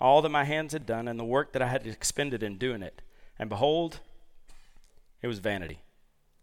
all 0.00 0.23
that 0.23 0.28
my 0.28 0.45
hands 0.45 0.73
had 0.73 0.87
done 0.87 1.09
and 1.09 1.19
the 1.19 1.25
work 1.25 1.52
that 1.52 1.62
I 1.62 1.69
had 1.69 1.87
expended 1.87 2.43
in 2.43 2.59
doing 2.59 2.83
it. 2.83 3.02
And 3.38 3.49
behold, 3.49 4.00
it 5.23 5.26
was 5.26 5.38
vanity. 5.38 5.83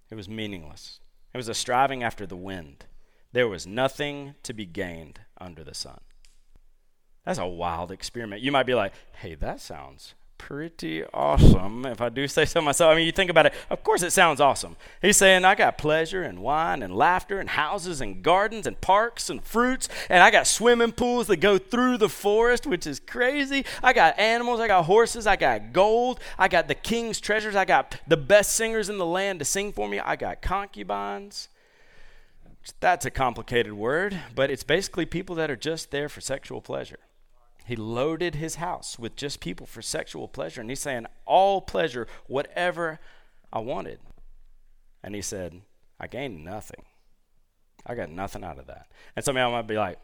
It 0.09 0.15
was 0.15 0.29
meaningless. 0.29 0.99
It 1.33 1.37
was 1.37 1.47
a 1.47 1.53
striving 1.53 2.03
after 2.03 2.25
the 2.25 2.35
wind. 2.35 2.85
There 3.31 3.47
was 3.47 3.67
nothing 3.67 4.35
to 4.43 4.53
be 4.53 4.65
gained 4.65 5.21
under 5.37 5.63
the 5.63 5.73
sun. 5.73 5.99
That's 7.25 7.39
a 7.39 7.47
wild 7.47 7.91
experiment. 7.91 8.41
You 8.41 8.51
might 8.51 8.65
be 8.65 8.75
like, 8.75 8.93
hey, 9.13 9.35
that 9.35 9.59
sounds 9.59 10.13
pretty 10.37 11.03
awesome, 11.13 11.85
if 11.85 12.01
I 12.01 12.09
do 12.09 12.27
say 12.27 12.45
so 12.45 12.61
myself. 12.61 12.91
I 12.91 12.95
mean, 12.95 13.05
you 13.05 13.11
think 13.11 13.29
about 13.29 13.47
it, 13.47 13.53
of 13.69 13.83
course 13.83 14.03
it 14.03 14.11
sounds 14.11 14.39
awesome. 14.39 14.75
He's 15.01 15.17
saying, 15.17 15.45
I 15.45 15.55
got 15.55 15.77
pleasure 15.77 16.23
and 16.23 16.39
wine 16.39 16.83
and 16.83 16.95
laughter 16.95 17.39
and 17.39 17.49
houses 17.49 18.01
and 18.01 18.21
gardens 18.21 18.67
and 18.67 18.79
parks 18.79 19.29
and 19.29 19.43
fruits, 19.43 19.89
and 20.09 20.21
I 20.21 20.31
got 20.31 20.47
swimming 20.47 20.91
pools 20.91 21.27
that 21.27 21.37
go 21.37 21.57
through 21.57 21.97
the 21.97 22.09
forest, 22.09 22.65
which 22.67 22.85
is 22.85 22.99
crazy. 22.99 23.65
I 23.81 23.93
got 23.93 24.19
animals, 24.19 24.59
I 24.59 24.67
got 24.67 24.85
horses, 24.85 25.25
I 25.25 25.35
got 25.35 25.73
gold, 25.73 26.19
I 26.37 26.47
got 26.47 26.67
the 26.67 26.75
king's 26.75 27.19
treasures, 27.19 27.55
I 27.55 27.65
got 27.65 27.99
the 28.07 28.17
best 28.17 28.53
singers 28.53 28.89
in 28.89 28.97
the 28.97 29.05
land 29.05 29.39
to 29.39 29.45
sing 29.45 29.71
for 29.71 29.87
me, 29.87 29.99
I 29.99 30.15
got 30.15 30.41
concubines. 30.41 31.49
That's 32.79 33.05
a 33.05 33.11
complicated 33.11 33.73
word, 33.73 34.19
but 34.33 34.49
it's 34.49 34.63
basically 34.63 35.05
people 35.05 35.35
that 35.35 35.51
are 35.51 35.55
just 35.55 35.91
there 35.91 36.09
for 36.09 36.21
sexual 36.21 36.61
pleasure. 36.61 36.99
He 37.65 37.75
loaded 37.75 38.35
his 38.35 38.55
house 38.55 38.99
with 38.99 39.15
just 39.15 39.39
people 39.39 39.65
for 39.65 39.81
sexual 39.81 40.27
pleasure. 40.27 40.61
And 40.61 40.69
he's 40.69 40.79
saying, 40.79 41.07
all 41.25 41.61
pleasure, 41.61 42.07
whatever 42.27 42.99
I 43.51 43.59
wanted. 43.59 43.99
And 45.03 45.15
he 45.15 45.21
said, 45.21 45.61
I 45.99 46.07
gained 46.07 46.45
nothing. 46.45 46.83
I 47.85 47.95
got 47.95 48.09
nothing 48.09 48.43
out 48.43 48.59
of 48.59 48.67
that. 48.67 48.87
And 49.15 49.25
some 49.25 49.35
of 49.35 49.41
y'all 49.41 49.51
might 49.51 49.67
be 49.67 49.77
like, 49.77 49.99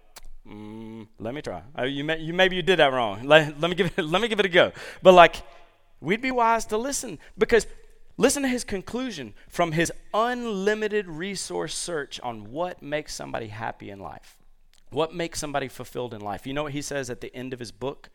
mm, 0.48 1.08
let 1.20 1.34
me 1.34 1.42
try. 1.42 1.62
Uh, 1.78 1.84
you, 1.84 2.04
may, 2.04 2.20
you 2.20 2.34
Maybe 2.34 2.56
you 2.56 2.62
did 2.62 2.80
that 2.80 2.94
wrong. 2.94 3.24
Let, 3.24 3.60
let, 3.60 3.70
me 3.70 3.76
give 3.76 3.92
it, 3.96 4.02
let 4.04 4.22
me 4.22 4.28
give 4.28 4.40
it 4.40 4.46
a 4.46 4.50
go. 4.50 4.72
But 5.02 5.14
like, 5.14 5.36
we'd 6.00 6.22
be 6.22 6.32
wise 6.32 6.66
to 6.68 6.78
listen 6.78 7.20
because 7.38 7.68
Listen 8.18 8.44
to 8.44 8.50
his 8.50 8.64
conclusion 8.64 9.34
from 9.50 9.72
his 9.72 9.92
unlimited 10.14 11.08
resource 11.08 11.74
search 11.74 12.20
on 12.20 12.52
what 12.52 12.84
makes 12.84 13.16
somebody 13.16 13.48
happy 13.48 13.90
in 13.90 14.00
life. 14.00 14.38
What 14.92 15.14
makes 15.16 15.40
somebody 15.40 15.68
fulfilled 15.68 16.14
in 16.14 16.22
life? 16.22 16.46
You 16.46 16.54
know 16.54 16.64
what 16.64 16.74
he 16.74 16.82
says 16.82 17.10
at 17.10 17.22
the 17.22 17.34
end 17.36 17.54
of 17.54 17.60
his 17.60 17.72
book? 17.72 18.10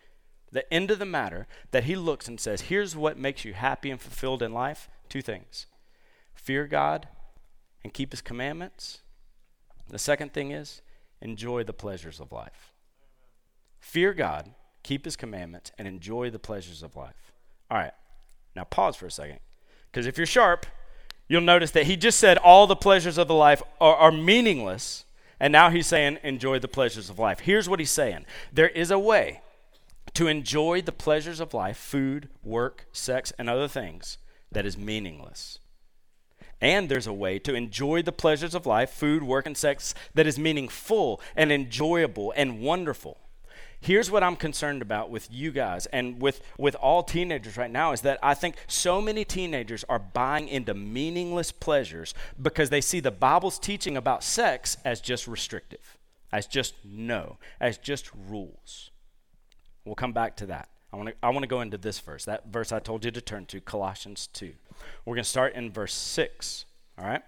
The 0.52 0.72
end 0.72 0.90
of 0.90 0.98
the 0.98 1.06
matter 1.06 1.46
that 1.70 1.84
he 1.84 1.96
looks 1.96 2.28
and 2.28 2.38
says, 2.38 2.62
Here's 2.62 2.94
what 2.94 3.18
makes 3.18 3.44
you 3.44 3.54
happy 3.54 3.90
and 3.90 4.00
fulfilled 4.00 4.42
in 4.42 4.52
life 4.52 4.88
two 5.08 5.22
things 5.22 5.66
fear 6.34 6.66
God 6.66 7.08
and 7.82 7.92
keep 7.92 8.12
his 8.12 8.20
commandments. 8.20 9.00
The 9.88 9.98
second 9.98 10.32
thing 10.32 10.50
is 10.50 10.82
enjoy 11.20 11.64
the 11.64 11.72
pleasures 11.72 12.20
of 12.20 12.30
life. 12.30 12.74
Fear 13.78 14.14
God, 14.14 14.50
keep 14.82 15.04
his 15.04 15.16
commandments, 15.16 15.72
and 15.78 15.88
enjoy 15.88 16.30
the 16.30 16.38
pleasures 16.38 16.82
of 16.82 16.94
life. 16.94 17.32
All 17.70 17.78
right, 17.78 17.94
now 18.54 18.64
pause 18.64 18.96
for 18.96 19.06
a 19.06 19.10
second. 19.10 19.38
Because 19.90 20.06
if 20.06 20.18
you're 20.18 20.26
sharp, 20.26 20.66
you'll 21.28 21.40
notice 21.40 21.70
that 21.70 21.86
he 21.86 21.96
just 21.96 22.18
said 22.18 22.36
all 22.38 22.66
the 22.66 22.76
pleasures 22.76 23.16
of 23.16 23.28
the 23.28 23.34
life 23.34 23.62
are, 23.80 23.96
are 23.96 24.12
meaningless, 24.12 25.05
and 25.38 25.52
now 25.52 25.70
he's 25.70 25.86
saying 25.86 26.18
enjoy 26.22 26.58
the 26.58 26.68
pleasures 26.68 27.10
of 27.10 27.18
life. 27.18 27.40
Here's 27.40 27.68
what 27.68 27.80
he's 27.80 27.90
saying 27.90 28.26
there 28.52 28.68
is 28.68 28.90
a 28.90 28.98
way 28.98 29.40
to 30.14 30.28
enjoy 30.28 30.80
the 30.80 30.92
pleasures 30.92 31.40
of 31.40 31.52
life 31.52 31.76
food, 31.76 32.28
work, 32.42 32.86
sex, 32.92 33.32
and 33.38 33.50
other 33.50 33.68
things 33.68 34.18
that 34.50 34.66
is 34.66 34.78
meaningless. 34.78 35.58
And 36.60 36.88
there's 36.88 37.06
a 37.06 37.12
way 37.12 37.38
to 37.40 37.54
enjoy 37.54 38.02
the 38.02 38.12
pleasures 38.12 38.54
of 38.54 38.64
life, 38.64 38.90
food, 38.90 39.22
work, 39.22 39.44
and 39.44 39.56
sex, 39.56 39.94
that 40.14 40.26
is 40.26 40.38
meaningful 40.38 41.20
and 41.34 41.52
enjoyable 41.52 42.32
and 42.34 42.60
wonderful. 42.60 43.18
Here's 43.80 44.10
what 44.10 44.22
I'm 44.22 44.36
concerned 44.36 44.82
about 44.82 45.10
with 45.10 45.28
you 45.30 45.50
guys 45.50 45.86
and 45.86 46.20
with, 46.20 46.40
with 46.58 46.74
all 46.76 47.02
teenagers 47.02 47.56
right 47.56 47.70
now 47.70 47.92
is 47.92 48.00
that 48.00 48.18
I 48.22 48.34
think 48.34 48.56
so 48.66 49.00
many 49.00 49.24
teenagers 49.24 49.84
are 49.88 49.98
buying 49.98 50.48
into 50.48 50.74
meaningless 50.74 51.52
pleasures 51.52 52.14
because 52.40 52.70
they 52.70 52.80
see 52.80 53.00
the 53.00 53.10
Bible's 53.10 53.58
teaching 53.58 53.96
about 53.96 54.24
sex 54.24 54.76
as 54.84 55.00
just 55.00 55.28
restrictive, 55.28 55.96
as 56.32 56.46
just 56.46 56.74
no, 56.84 57.38
as 57.60 57.78
just 57.78 58.10
rules. 58.28 58.90
We'll 59.84 59.94
come 59.94 60.12
back 60.12 60.36
to 60.36 60.46
that. 60.46 60.68
I 60.92 60.96
want 60.96 61.08
to 61.10 61.14
I 61.22 61.30
want 61.30 61.42
to 61.42 61.48
go 61.48 61.60
into 61.60 61.78
this 61.78 62.00
verse. 62.00 62.24
That 62.24 62.46
verse 62.46 62.72
I 62.72 62.78
told 62.78 63.04
you 63.04 63.10
to 63.10 63.20
turn 63.20 63.46
to, 63.46 63.60
Colossians 63.60 64.28
2. 64.32 64.52
We're 65.04 65.14
going 65.14 65.24
to 65.24 65.28
start 65.28 65.54
in 65.54 65.70
verse 65.70 65.94
6. 65.94 66.64
All 66.98 67.06
right? 67.06 67.22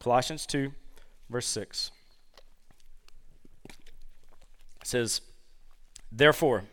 Colossians 0.00 0.46
2, 0.46 0.72
verse 1.30 1.46
6. 1.46 1.90
It 3.68 3.72
says, 4.84 5.20
Therefore, 6.10 6.64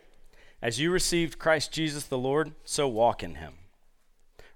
as 0.62 0.80
you 0.80 0.90
received 0.90 1.38
Christ 1.38 1.72
Jesus 1.72 2.04
the 2.04 2.18
Lord, 2.18 2.52
so 2.64 2.88
walk 2.88 3.22
in 3.22 3.36
him. 3.36 3.54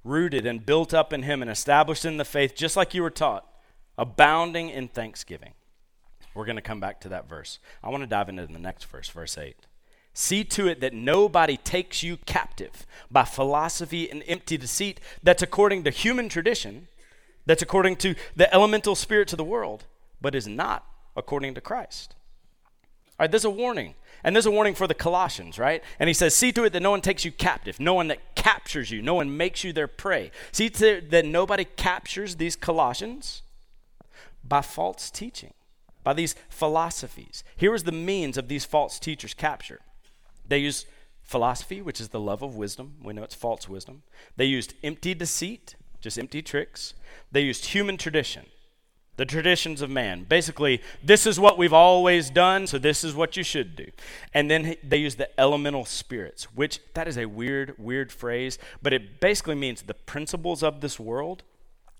Rooted 0.04 0.46
and 0.46 0.64
built 0.64 0.94
up 0.94 1.12
in 1.12 1.24
him 1.24 1.42
and 1.42 1.50
established 1.50 2.04
in 2.04 2.16
the 2.16 2.24
faith, 2.24 2.54
just 2.54 2.76
like 2.76 2.94
you 2.94 3.02
were 3.02 3.10
taught, 3.10 3.46
abounding 3.98 4.70
in 4.70 4.88
thanksgiving. 4.88 5.52
We're 6.34 6.46
going 6.46 6.56
to 6.56 6.62
come 6.62 6.80
back 6.80 7.00
to 7.00 7.08
that 7.10 7.28
verse. 7.28 7.58
I 7.82 7.90
want 7.90 8.02
to 8.02 8.06
dive 8.06 8.28
into 8.28 8.46
the 8.46 8.58
next 8.58 8.84
verse, 8.84 9.08
verse 9.08 9.36
8. 9.36 9.56
See 10.14 10.44
to 10.44 10.66
it 10.66 10.80
that 10.80 10.94
nobody 10.94 11.56
takes 11.56 12.02
you 12.02 12.16
captive 12.16 12.86
by 13.10 13.24
philosophy 13.24 14.10
and 14.10 14.24
empty 14.26 14.56
deceit 14.56 15.00
that's 15.22 15.42
according 15.42 15.84
to 15.84 15.90
human 15.90 16.28
tradition, 16.28 16.88
that's 17.44 17.62
according 17.62 17.96
to 17.96 18.14
the 18.34 18.52
elemental 18.52 18.94
spirits 18.94 19.32
of 19.32 19.36
the 19.36 19.44
world, 19.44 19.84
but 20.20 20.34
is 20.34 20.48
not 20.48 20.86
according 21.16 21.54
to 21.54 21.60
Christ. 21.60 22.14
All 23.10 23.24
right, 23.24 23.30
there's 23.30 23.44
a 23.44 23.50
warning. 23.50 23.94
And 24.24 24.34
there's 24.34 24.46
a 24.46 24.50
warning 24.50 24.74
for 24.74 24.86
the 24.86 24.94
Colossians, 24.94 25.58
right? 25.58 25.82
And 25.98 26.08
he 26.08 26.14
says, 26.14 26.34
See 26.34 26.52
to 26.52 26.64
it 26.64 26.72
that 26.72 26.82
no 26.82 26.90
one 26.90 27.00
takes 27.00 27.24
you 27.24 27.32
captive, 27.32 27.78
no 27.78 27.94
one 27.94 28.08
that 28.08 28.34
captures 28.34 28.90
you, 28.90 29.02
no 29.02 29.14
one 29.14 29.36
makes 29.36 29.64
you 29.64 29.72
their 29.72 29.88
prey. 29.88 30.30
See 30.52 30.70
to 30.70 30.96
it 30.98 31.10
that 31.10 31.24
nobody 31.24 31.64
captures 31.64 32.36
these 32.36 32.56
Colossians 32.56 33.42
by 34.42 34.62
false 34.62 35.10
teaching, 35.10 35.54
by 36.02 36.14
these 36.14 36.34
philosophies. 36.48 37.44
Here 37.56 37.74
is 37.74 37.84
the 37.84 37.92
means 37.92 38.36
of 38.36 38.48
these 38.48 38.64
false 38.64 38.98
teachers' 38.98 39.34
capture 39.34 39.80
they 40.48 40.58
used 40.58 40.86
philosophy, 41.22 41.82
which 41.82 42.00
is 42.00 42.08
the 42.08 42.20
love 42.20 42.42
of 42.42 42.56
wisdom. 42.56 42.96
We 43.02 43.12
know 43.12 43.22
it's 43.22 43.34
false 43.34 43.68
wisdom. 43.68 44.02
They 44.36 44.46
used 44.46 44.74
empty 44.82 45.14
deceit, 45.14 45.76
just 46.00 46.18
empty 46.18 46.42
tricks. 46.42 46.94
They 47.30 47.42
used 47.42 47.66
human 47.66 47.98
tradition, 47.98 48.46
the 49.18 49.26
traditions 49.26 49.82
of 49.82 49.90
man. 49.90 50.24
Basically, 50.24 50.80
this 51.02 51.26
is 51.26 51.40
what 51.40 51.58
we've 51.58 51.72
always 51.72 52.30
done, 52.30 52.68
so 52.68 52.78
this 52.78 53.02
is 53.02 53.14
what 53.14 53.36
you 53.36 53.42
should 53.42 53.74
do. 53.74 53.86
And 54.32 54.48
then 54.48 54.76
they 54.82 54.98
use 54.98 55.16
the 55.16 55.28
elemental 55.38 55.84
spirits, 55.84 56.44
which 56.54 56.80
that 56.94 57.08
is 57.08 57.18
a 57.18 57.26
weird, 57.26 57.74
weird 57.78 58.12
phrase, 58.12 58.58
but 58.80 58.92
it 58.92 59.20
basically 59.20 59.56
means 59.56 59.82
the 59.82 59.94
principles 59.94 60.62
of 60.62 60.80
this 60.80 60.98
world. 60.98 61.42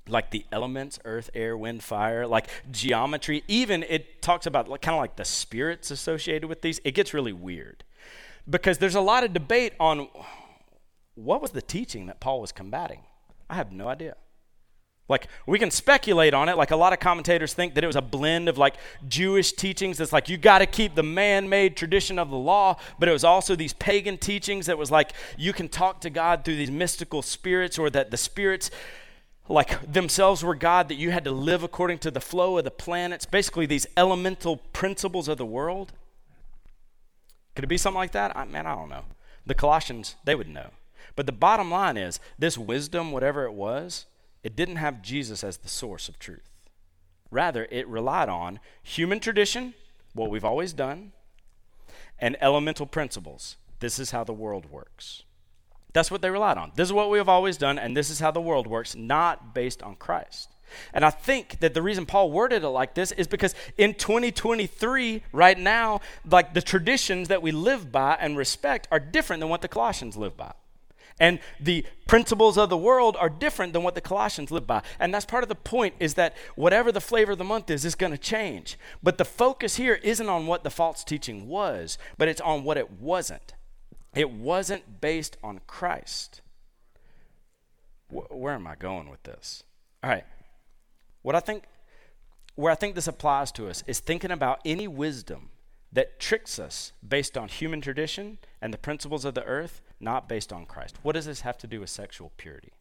Like 0.07 0.31
the 0.31 0.47
elements, 0.51 0.99
earth, 1.05 1.29
air, 1.35 1.55
wind, 1.55 1.83
fire, 1.83 2.27
like 2.27 2.49
geometry. 2.71 3.45
Even 3.47 3.83
it 3.83 4.23
talks 4.23 4.47
about 4.47 4.67
like, 4.67 4.81
kind 4.81 4.95
of 4.95 5.01
like 5.01 5.17
the 5.17 5.25
spirits 5.27 5.91
associated 5.91 6.49
with 6.49 6.63
these. 6.63 6.81
It 6.83 6.93
gets 6.93 7.13
really 7.13 7.35
weird 7.35 7.85
because 8.49 8.79
there's 8.79 8.95
a 8.95 9.03
lot 9.03 9.23
of 9.23 9.35
debate 9.35 9.75
on 9.79 10.09
what 11.15 11.43
was 11.43 11.51
the 11.51 11.61
teaching 11.61 12.07
that 12.07 12.21
Paul 12.21 12.41
was 12.41 12.53
combating. 12.53 13.01
I 13.51 13.57
have 13.57 13.71
no 13.71 13.87
idea. 13.89 14.17
Like, 15.09 15.29
we 15.47 15.59
can 15.59 15.71
speculate 15.71 16.35
on 16.35 16.51
it. 16.51 16.59
Like, 16.59 16.71
a 16.71 16.77
lot 16.77 16.93
of 16.93 17.01
commentators 17.01 17.55
think 17.55 17.75
that 17.75 17.83
it 17.83 17.87
was 17.87 17.97
a 17.97 18.03
blend 18.03 18.49
of 18.49 18.59
like 18.59 18.75
Jewish 19.09 19.53
teachings 19.53 19.97
that's 19.97 20.13
like, 20.13 20.29
you 20.29 20.37
got 20.37 20.59
to 20.59 20.67
keep 20.67 20.95
the 20.95 21.03
man 21.03 21.49
made 21.49 21.77
tradition 21.77 22.19
of 22.19 22.29
the 22.29 22.37
law, 22.37 22.77
but 22.99 23.09
it 23.09 23.13
was 23.13 23.25
also 23.25 23.57
these 23.57 23.73
pagan 23.73 24.19
teachings 24.19 24.67
that 24.67 24.77
was 24.77 24.91
like, 24.91 25.13
you 25.39 25.55
can 25.55 25.69
talk 25.69 26.03
to 26.03 26.11
God 26.11 26.45
through 26.45 26.57
these 26.57 26.71
mystical 26.71 27.23
spirits, 27.23 27.79
or 27.79 27.89
that 27.89 28.11
the 28.11 28.19
spirits, 28.19 28.71
like 29.49 29.91
themselves, 29.91 30.45
were 30.45 30.55
God, 30.55 30.89
that 30.89 30.97
you 30.97 31.11
had 31.11 31.25
to 31.25 31.31
live 31.31 31.63
according 31.63 32.01
to 32.01 32.11
the 32.11 32.21
flow 32.21 32.59
of 32.59 32.65
the 32.65 32.71
planets. 32.71 33.25
Basically, 33.25 33.65
these 33.65 33.87
elemental 33.97 34.59
principles 34.75 35.27
of 35.27 35.39
the 35.39 35.47
world. 35.47 35.93
Could 37.55 37.65
it 37.65 37.69
be 37.69 37.79
something 37.79 37.99
like 37.99 38.13
that? 38.13 38.37
I, 38.37 38.45
man, 38.45 38.67
I 38.67 38.75
don't 38.75 38.91
know. 38.91 39.05
The 39.47 39.55
Colossians, 39.55 40.17
they 40.25 40.35
would 40.35 40.49
know. 40.49 40.69
But 41.17 41.25
the 41.25 41.33
bottom 41.33 41.71
line 41.71 41.97
is 41.97 42.21
this 42.39 42.59
wisdom, 42.59 43.11
whatever 43.11 43.45
it 43.45 43.55
was, 43.55 44.05
it 44.43 44.57
didn't 44.57 44.77
have 44.77 45.03
Jesus 45.03 45.43
as 45.43 45.59
the 45.59 45.69
source 45.69 46.09
of 46.09 46.19
truth. 46.19 46.51
Rather, 47.31 47.67
it 47.71 47.87
relied 47.89 48.29
on 48.29 48.61
human 48.83 49.21
tradition, 49.21 49.75
what 50.15 50.31
we've 50.31 50.45
always 50.45 50.73
done, 50.73 51.13
and 52.19 52.37
elemental 52.41 52.87
principles. 52.87 53.57
This 53.81 53.99
is 53.99 54.11
how 54.11 54.25
the 54.25 54.33
world 54.33 54.71
works. 54.71 55.25
That's 55.93 56.11
what 56.11 56.23
they 56.23 56.31
relied 56.31 56.59
on. 56.59 56.73
This 56.75 56.89
is 56.89 56.93
what 56.93 57.11
we 57.11 57.19
have 57.19 57.29
always 57.29 57.57
done, 57.57 57.79
and 57.79 57.97
this 57.97 58.11
is 58.11 58.21
how 58.21 58.31
the 58.31 58.41
world 58.41 58.67
works, 58.67 58.95
not 58.95 59.55
based 59.55 59.83
on 59.83 59.97
Christ. 59.97 60.51
And 60.93 61.05
I 61.05 61.11
think 61.11 61.61
that 61.61 61.75
the 61.75 61.83
reason 61.83 62.05
Paul 62.07 62.31
worded 62.31 62.63
it 62.63 62.69
like 62.69 62.95
this 62.95 63.13
is 63.13 63.27
because 63.27 63.55
in 63.79 63.95
2023, 63.95 65.23
right 65.33 65.59
now, 65.59 66.01
like 66.31 66.53
the 66.53 66.61
traditions 66.61 67.29
that 67.29 67.41
we 67.41 67.53
live 67.53 67.91
by 67.91 68.17
and 68.21 68.37
respect 68.37 68.87
are 68.91 69.01
different 69.01 69.41
than 69.41 69.49
what 69.49 69.63
the 69.63 69.69
Colossians 69.69 70.17
live 70.17 70.37
by. 70.37 70.53
And 71.21 71.41
the 71.59 71.85
principles 72.07 72.57
of 72.57 72.71
the 72.71 72.77
world 72.77 73.17
are 73.19 73.29
different 73.29 73.73
than 73.73 73.83
what 73.83 73.95
the 73.95 74.01
Colossians 74.01 74.51
live 74.51 74.67
by. 74.67 74.83
And 75.01 75.13
that's 75.13 75.25
part 75.25 75.43
of 75.43 75.49
the 75.49 75.55
point 75.55 75.95
is 75.99 76.15
that 76.15 76.37
whatever 76.55 76.93
the 76.93 77.01
flavor 77.01 77.33
of 77.33 77.39
the 77.39 77.45
month 77.45 77.71
is, 77.71 77.85
is 77.85 77.95
going 77.95 78.13
to 78.13 78.19
change. 78.19 78.79
But 79.03 79.19
the 79.19 79.25
focus 79.25 79.77
here 79.77 79.99
isn't 80.03 80.29
on 80.29 80.47
what 80.47 80.63
the 80.63 80.71
false 80.71 81.03
teaching 81.03 81.49
was, 81.49 81.99
but 82.17 82.29
it's 82.29 82.41
on 82.41 82.63
what 82.63 82.77
it 82.77 83.01
wasn't. 83.01 83.55
It 84.15 84.31
wasn't 84.31 85.01
based 85.01 85.37
on 85.43 85.61
Christ. 85.67 86.41
Where 88.11 88.55
am 88.55 88.67
I 88.67 88.75
going 88.75 89.11
with 89.11 89.23
this? 89.25 89.65
All 90.03 90.11
right. 90.11 90.25
What 91.23 91.35
I 91.35 91.41
think, 91.41 91.65
where 92.55 92.73
I 92.73 92.77
think 92.77 92.95
this 92.95 93.09
applies 93.09 93.53
to 93.53 93.69
us 93.69 93.85
is 93.87 94.01
thinking 94.01 94.31
about 94.31 94.61
any 94.65 94.89
wisdom 94.89 95.51
that 95.93 96.21
tricks 96.21 96.59
us 96.59 96.93
based 97.07 97.37
on 97.37 97.49
human 97.49 97.81
tradition 97.81 98.39
and 98.63 98.73
the 98.73 98.79
principles 98.79 99.25
of 99.25 99.35
the 99.35 99.45
earth, 99.45 99.83
not 100.01 100.29
based 100.29 100.53
on 100.53 100.67
Christ. 100.67 100.97
What 101.03 101.15
does 101.15 101.27
this 101.27 101.43
have 101.43 101.59
to 101.59 101.67
do 101.67 101.81
with 101.81 101.91
sexual 101.91 102.33
purity? 102.37 102.73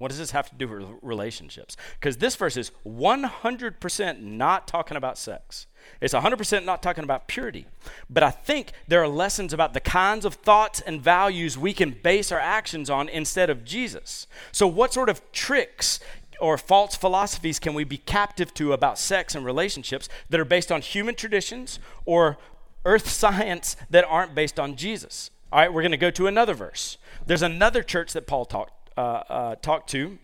What 0.00 0.08
does 0.08 0.18
this 0.18 0.30
have 0.30 0.48
to 0.48 0.54
do 0.54 0.66
with 0.66 0.88
relationships? 1.02 1.76
Because 1.98 2.16
this 2.16 2.34
verse 2.34 2.56
is 2.56 2.72
100% 2.86 4.22
not 4.22 4.66
talking 4.66 4.96
about 4.96 5.18
sex. 5.18 5.66
It's 6.00 6.14
100% 6.14 6.64
not 6.64 6.82
talking 6.82 7.04
about 7.04 7.28
purity. 7.28 7.66
But 8.08 8.22
I 8.22 8.30
think 8.30 8.72
there 8.88 9.02
are 9.02 9.08
lessons 9.08 9.52
about 9.52 9.74
the 9.74 9.80
kinds 9.80 10.24
of 10.24 10.36
thoughts 10.36 10.80
and 10.80 11.02
values 11.02 11.58
we 11.58 11.74
can 11.74 11.90
base 12.02 12.32
our 12.32 12.40
actions 12.40 12.88
on 12.88 13.10
instead 13.10 13.50
of 13.50 13.62
Jesus. 13.62 14.26
So, 14.52 14.66
what 14.66 14.94
sort 14.94 15.10
of 15.10 15.20
tricks 15.32 16.00
or 16.40 16.56
false 16.56 16.96
philosophies 16.96 17.58
can 17.58 17.74
we 17.74 17.84
be 17.84 17.98
captive 17.98 18.54
to 18.54 18.72
about 18.72 18.98
sex 18.98 19.34
and 19.34 19.44
relationships 19.44 20.08
that 20.30 20.40
are 20.40 20.46
based 20.46 20.72
on 20.72 20.80
human 20.80 21.14
traditions 21.14 21.78
or 22.06 22.38
earth 22.86 23.06
science 23.10 23.76
that 23.90 24.06
aren't 24.06 24.34
based 24.34 24.58
on 24.58 24.76
Jesus? 24.76 25.30
All 25.52 25.58
right, 25.58 25.72
we're 25.72 25.82
going 25.82 25.90
to 25.90 25.96
go 25.96 26.10
to 26.12 26.26
another 26.28 26.54
verse. 26.54 26.96
There's 27.26 27.42
another 27.42 27.82
church 27.82 28.12
that 28.12 28.26
Paul 28.26 28.44
talked 28.44 28.72
uh, 28.96 29.22
uh, 29.28 29.54
talked 29.56 29.88
to, 29.90 30.18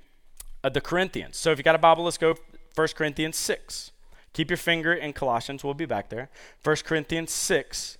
uh, 0.63 0.69
the 0.69 0.81
Corinthians. 0.81 1.37
So 1.37 1.51
if 1.51 1.59
you 1.59 1.65
got 1.65 1.75
a 1.75 1.79
Bible, 1.79 2.05
let's 2.05 2.19
go 2.19 2.35
1 2.75 2.89
Corinthians 2.95 3.37
6. 3.37 3.91
Keep 4.35 4.51
your 4.51 4.57
finger 4.57 4.93
in 4.93 5.13
Colossians. 5.15 5.65
We'll 5.65 5.75
be 5.75 5.87
back 5.87 6.11
there. 6.11 6.29
1 6.63 6.77
Corinthians 6.85 7.33
6, 7.33 7.97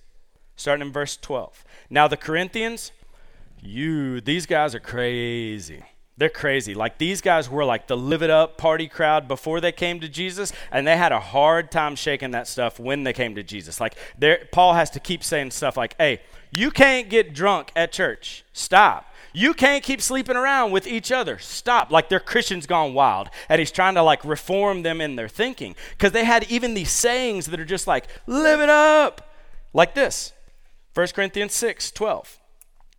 starting 0.55 0.85
in 0.85 0.93
verse 0.93 1.17
12. 1.17 1.65
Now 1.89 2.07
the 2.07 2.17
Corinthians, 2.17 2.91
you, 3.59 4.21
these 4.21 4.45
guys 4.45 4.75
are 4.75 4.79
crazy. 4.79 5.83
They're 6.17 6.29
crazy. 6.29 6.73
Like 6.73 6.97
these 6.97 7.21
guys 7.21 7.49
were 7.49 7.65
like 7.65 7.87
the 7.87 7.97
live 7.97 8.23
it 8.23 8.29
up 8.29 8.57
party 8.57 8.87
crowd 8.87 9.27
before 9.27 9.61
they 9.61 9.71
came 9.71 9.99
to 9.99 10.09
Jesus, 10.09 10.51
and 10.71 10.85
they 10.85 10.97
had 10.97 11.11
a 11.11 11.19
hard 11.19 11.71
time 11.71 11.95
shaking 11.95 12.31
that 12.31 12.47
stuff 12.47 12.79
when 12.79 13.03
they 13.03 13.13
came 13.13 13.35
to 13.35 13.43
Jesus. 13.43 13.79
Like 13.79 13.95
Paul 14.51 14.73
has 14.73 14.89
to 14.91 14.99
keep 14.99 15.23
saying 15.23 15.51
stuff 15.51 15.77
like, 15.77 15.95
"Hey, 15.99 16.21
you 16.57 16.71
can't 16.71 17.07
get 17.07 17.35
drunk 17.35 17.71
at 17.75 17.91
church. 17.91 18.43
Stop. 18.51 19.13
You 19.31 19.53
can't 19.53 19.83
keep 19.83 20.01
sleeping 20.01 20.35
around 20.35 20.71
with 20.71 20.87
each 20.87 21.11
other. 21.11 21.37
Stop. 21.37 21.91
Like 21.91 22.09
they're 22.09 22.19
Christians 22.19 22.65
gone 22.65 22.95
wild. 22.95 23.29
And 23.47 23.59
he's 23.59 23.69
trying 23.69 23.93
to 23.93 24.01
like 24.01 24.25
reform 24.25 24.81
them 24.81 24.99
in 24.99 25.17
their 25.17 25.27
thinking. 25.27 25.75
Because 25.91 26.13
they 26.13 26.25
had 26.25 26.49
even 26.49 26.73
these 26.73 26.89
sayings 26.89 27.45
that 27.45 27.59
are 27.59 27.65
just 27.65 27.85
like, 27.85 28.07
live 28.25 28.59
it 28.59 28.69
up. 28.69 29.35
Like 29.71 29.93
this 29.93 30.33
1 30.95 31.09
Corinthians 31.13 31.53
6 31.53 31.91
12. 31.91 32.39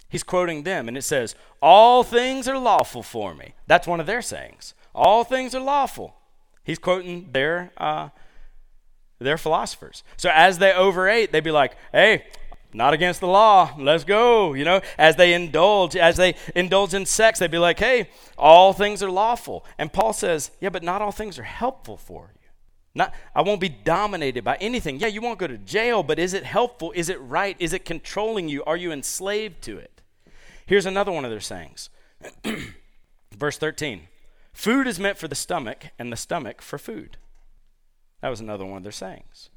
He's 0.09 0.23
quoting 0.23 0.63
them, 0.63 0.87
and 0.87 0.97
it 0.97 1.03
says, 1.03 1.35
All 1.61 2.05
things 2.05 2.47
are 2.47 2.59
lawful 2.59 3.03
for 3.03 3.35
me. 3.35 3.55
That's 3.67 3.89
one 3.89 3.99
of 3.99 4.07
their 4.07 4.23
sayings. 4.23 4.73
All 4.95 5.25
things 5.25 5.53
are 5.53 5.61
lawful. 5.61 6.15
He's 6.63 6.79
quoting 6.79 7.31
their, 7.33 7.73
uh, 7.77 8.11
their 9.19 9.37
philosophers. 9.37 10.05
So 10.17 10.31
as 10.33 10.59
they 10.59 10.73
overate, 10.73 11.33
they'd 11.33 11.43
be 11.43 11.51
like, 11.51 11.77
Hey, 11.91 12.25
not 12.73 12.93
against 12.93 13.21
the 13.21 13.27
law. 13.27 13.75
Let's 13.79 14.05
go. 14.05 14.55
You 14.55 14.65
know, 14.65 14.81
as 14.99 15.17
they 15.17 15.33
indulge, 15.33 15.97
as 15.97 16.17
they 16.17 16.35
indulge 16.55 16.95
in 16.95 17.07
sex, 17.07 17.39
they'd 17.39 17.51
be 17.51 17.59
like, 17.59 17.79
hey, 17.79 18.11
all 18.37 18.73
things 18.73 19.03
are 19.03 19.11
lawful. 19.11 19.65
And 19.79 19.93
Paul 19.93 20.13
says, 20.13 20.51
yeah, 20.61 20.69
but 20.69 20.83
not 20.83 21.03
all 21.03 21.13
things 21.13 21.39
are 21.39 21.45
helpful 21.45 21.97
for 21.97 22.33
you. 22.35 22.49
Not, 22.95 23.15
I 23.35 23.43
won't 23.43 23.61
be 23.61 23.69
dominated 23.69 24.45
by 24.45 24.57
anything. 24.57 24.99
Yeah, 24.99 25.07
you 25.07 25.21
won't 25.21 25.39
go 25.39 25.47
to 25.47 25.59
jail, 25.59 26.03
but 26.03 26.19
is 26.19 26.35
it 26.35 26.45
helpful? 26.45 26.93
Is 26.95 27.09
it 27.09 27.21
right? 27.21 27.57
Is 27.59 27.73
it 27.73 27.85
controlling 27.85 28.49
you? 28.49 28.65
Are 28.65 28.77
you 28.77 28.93
enslaved 28.93 29.63
to 29.63 29.79
it? 29.79 30.03
Here's 30.67 30.87
another 30.87 31.13
one 31.13 31.25
of 31.25 31.31
their 31.31 31.41
sayings. 31.41 31.91
Verse 33.37 33.57
13 33.57 34.09
Food 34.53 34.89
is 34.89 34.99
meant 34.99 35.17
for 35.17 35.29
the 35.29 35.37
stomach, 35.37 35.87
and 35.99 36.11
the 36.13 36.17
stomach 36.17 36.61
for 36.61 36.79
food. 36.79 37.17
That 38.21 38.31
was 38.31 38.41
another 38.41 38.65
one 38.65 38.79
of 38.79 38.83
their 38.83 38.93
sayings. 38.93 39.51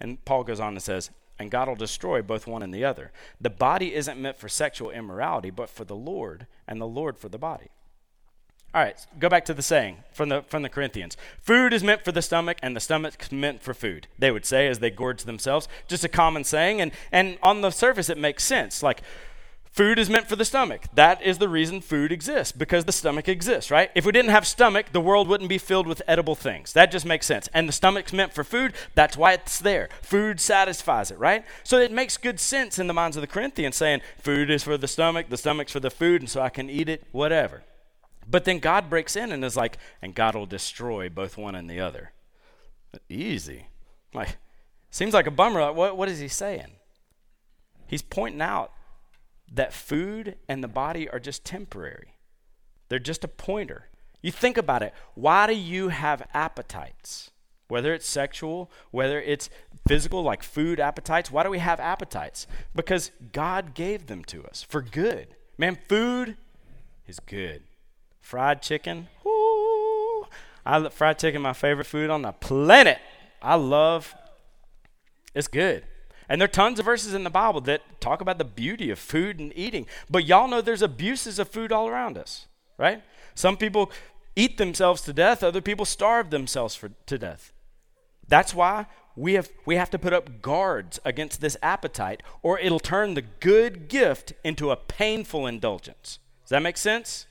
And 0.00 0.22
Paul 0.24 0.42
goes 0.42 0.58
on 0.58 0.72
and 0.72 0.82
says, 0.82 1.10
and 1.42 1.50
God 1.50 1.68
will 1.68 1.76
destroy 1.76 2.22
both 2.22 2.46
one 2.46 2.62
and 2.62 2.72
the 2.72 2.84
other. 2.84 3.12
The 3.40 3.50
body 3.50 3.94
isn't 3.94 4.20
meant 4.20 4.38
for 4.38 4.48
sexual 4.48 4.90
immorality, 4.90 5.50
but 5.50 5.68
for 5.68 5.84
the 5.84 5.96
Lord, 5.96 6.46
and 6.66 6.80
the 6.80 6.86
Lord 6.86 7.18
for 7.18 7.28
the 7.28 7.38
body. 7.38 7.68
All 8.74 8.82
right, 8.82 8.96
go 9.18 9.28
back 9.28 9.44
to 9.46 9.54
the 9.54 9.60
saying 9.60 9.98
from 10.12 10.30
the 10.30 10.42
from 10.48 10.62
the 10.62 10.70
Corinthians. 10.70 11.18
Food 11.42 11.74
is 11.74 11.84
meant 11.84 12.06
for 12.06 12.12
the 12.12 12.22
stomach, 12.22 12.56
and 12.62 12.74
the 12.74 12.80
stomach's 12.80 13.30
meant 13.30 13.60
for 13.60 13.74
food. 13.74 14.06
They 14.18 14.30
would 14.30 14.46
say 14.46 14.66
as 14.66 14.78
they 14.78 14.90
gorge 14.90 15.24
themselves. 15.24 15.68
Just 15.88 16.04
a 16.04 16.08
common 16.08 16.42
saying, 16.44 16.80
and 16.80 16.92
and 17.10 17.36
on 17.42 17.60
the 17.60 17.70
surface 17.70 18.08
it 18.08 18.16
makes 18.16 18.44
sense. 18.44 18.82
Like 18.82 19.02
Food 19.72 19.98
is 19.98 20.10
meant 20.10 20.28
for 20.28 20.36
the 20.36 20.44
stomach. 20.44 20.84
That 20.92 21.22
is 21.22 21.38
the 21.38 21.48
reason 21.48 21.80
food 21.80 22.12
exists, 22.12 22.52
because 22.52 22.84
the 22.84 22.92
stomach 22.92 23.26
exists, 23.26 23.70
right? 23.70 23.90
If 23.94 24.04
we 24.04 24.12
didn't 24.12 24.30
have 24.30 24.46
stomach, 24.46 24.92
the 24.92 25.00
world 25.00 25.28
wouldn't 25.28 25.48
be 25.48 25.56
filled 25.56 25.86
with 25.86 26.02
edible 26.06 26.34
things. 26.34 26.74
That 26.74 26.92
just 26.92 27.06
makes 27.06 27.24
sense. 27.24 27.48
And 27.54 27.66
the 27.66 27.72
stomach's 27.72 28.12
meant 28.12 28.34
for 28.34 28.44
food, 28.44 28.74
that's 28.94 29.16
why 29.16 29.32
it's 29.32 29.58
there. 29.58 29.88
Food 30.02 30.40
satisfies 30.40 31.10
it, 31.10 31.18
right? 31.18 31.46
So 31.64 31.78
it 31.78 31.90
makes 31.90 32.18
good 32.18 32.38
sense 32.38 32.78
in 32.78 32.86
the 32.86 32.92
minds 32.92 33.16
of 33.16 33.22
the 33.22 33.26
Corinthians 33.26 33.76
saying, 33.76 34.02
food 34.18 34.50
is 34.50 34.62
for 34.62 34.76
the 34.76 34.86
stomach, 34.86 35.30
the 35.30 35.38
stomach's 35.38 35.72
for 35.72 35.80
the 35.80 35.90
food, 35.90 36.20
and 36.20 36.28
so 36.28 36.42
I 36.42 36.50
can 36.50 36.68
eat 36.68 36.90
it, 36.90 37.04
whatever. 37.10 37.62
But 38.28 38.44
then 38.44 38.58
God 38.58 38.90
breaks 38.90 39.16
in 39.16 39.32
and 39.32 39.42
is 39.42 39.56
like, 39.56 39.78
and 40.02 40.14
God 40.14 40.34
will 40.34 40.44
destroy 40.44 41.08
both 41.08 41.38
one 41.38 41.54
and 41.54 41.70
the 41.70 41.80
other. 41.80 42.12
Easy. 43.08 43.68
Like, 44.12 44.36
seems 44.90 45.14
like 45.14 45.26
a 45.26 45.30
bummer. 45.30 45.62
Like, 45.62 45.76
what, 45.76 45.96
what 45.96 46.10
is 46.10 46.18
he 46.18 46.28
saying? 46.28 46.72
He's 47.86 48.02
pointing 48.02 48.42
out 48.42 48.70
that 49.52 49.72
food 49.72 50.36
and 50.48 50.64
the 50.64 50.68
body 50.68 51.08
are 51.08 51.20
just 51.20 51.44
temporary, 51.44 52.16
they're 52.88 52.98
just 52.98 53.24
a 53.24 53.28
pointer. 53.28 53.88
You 54.22 54.30
think 54.30 54.56
about 54.56 54.82
it. 54.82 54.94
Why 55.14 55.46
do 55.46 55.54
you 55.54 55.88
have 55.88 56.28
appetites? 56.32 57.30
Whether 57.68 57.94
it's 57.94 58.06
sexual, 58.06 58.70
whether 58.90 59.20
it's 59.20 59.48
physical, 59.86 60.22
like 60.22 60.42
food 60.42 60.78
appetites, 60.78 61.30
why 61.30 61.42
do 61.42 61.50
we 61.50 61.58
have 61.58 61.80
appetites? 61.80 62.46
Because 62.74 63.10
God 63.32 63.74
gave 63.74 64.06
them 64.06 64.24
to 64.26 64.44
us 64.44 64.62
for 64.62 64.82
good. 64.82 65.34
Man, 65.58 65.78
food 65.88 66.36
is 67.06 67.18
good. 67.18 67.62
Fried 68.20 68.62
chicken, 68.62 69.08
whoo, 69.24 70.26
I 70.64 70.88
fried 70.90 71.18
chicken 71.18 71.42
my 71.42 71.52
favorite 71.52 71.86
food 71.86 72.10
on 72.10 72.22
the 72.22 72.32
planet. 72.32 72.98
I 73.40 73.56
love. 73.56 74.14
It's 75.34 75.48
good. 75.48 75.84
And 76.28 76.40
there 76.40 76.44
are 76.46 76.48
tons 76.48 76.78
of 76.78 76.84
verses 76.84 77.14
in 77.14 77.24
the 77.24 77.30
Bible 77.30 77.60
that 77.62 78.00
talk 78.00 78.20
about 78.20 78.38
the 78.38 78.44
beauty 78.44 78.90
of 78.90 78.98
food 78.98 79.38
and 79.38 79.52
eating. 79.56 79.86
But 80.08 80.24
y'all 80.24 80.48
know 80.48 80.60
there's 80.60 80.82
abuses 80.82 81.38
of 81.38 81.48
food 81.48 81.72
all 81.72 81.88
around 81.88 82.16
us, 82.16 82.46
right? 82.78 83.02
Some 83.34 83.56
people 83.56 83.90
eat 84.36 84.56
themselves 84.56 85.02
to 85.02 85.12
death, 85.12 85.42
other 85.42 85.60
people 85.60 85.84
starve 85.84 86.30
themselves 86.30 86.74
for, 86.74 86.90
to 87.06 87.18
death. 87.18 87.52
That's 88.28 88.54
why 88.54 88.86
we 89.14 89.34
have, 89.34 89.50
we 89.66 89.76
have 89.76 89.90
to 89.90 89.98
put 89.98 90.12
up 90.12 90.40
guards 90.40 90.98
against 91.04 91.40
this 91.40 91.56
appetite, 91.62 92.22
or 92.42 92.58
it'll 92.58 92.80
turn 92.80 93.14
the 93.14 93.22
good 93.22 93.88
gift 93.88 94.32
into 94.42 94.70
a 94.70 94.76
painful 94.76 95.46
indulgence. 95.46 96.18
Does 96.44 96.50
that 96.50 96.62
make 96.62 96.78
sense? 96.78 97.26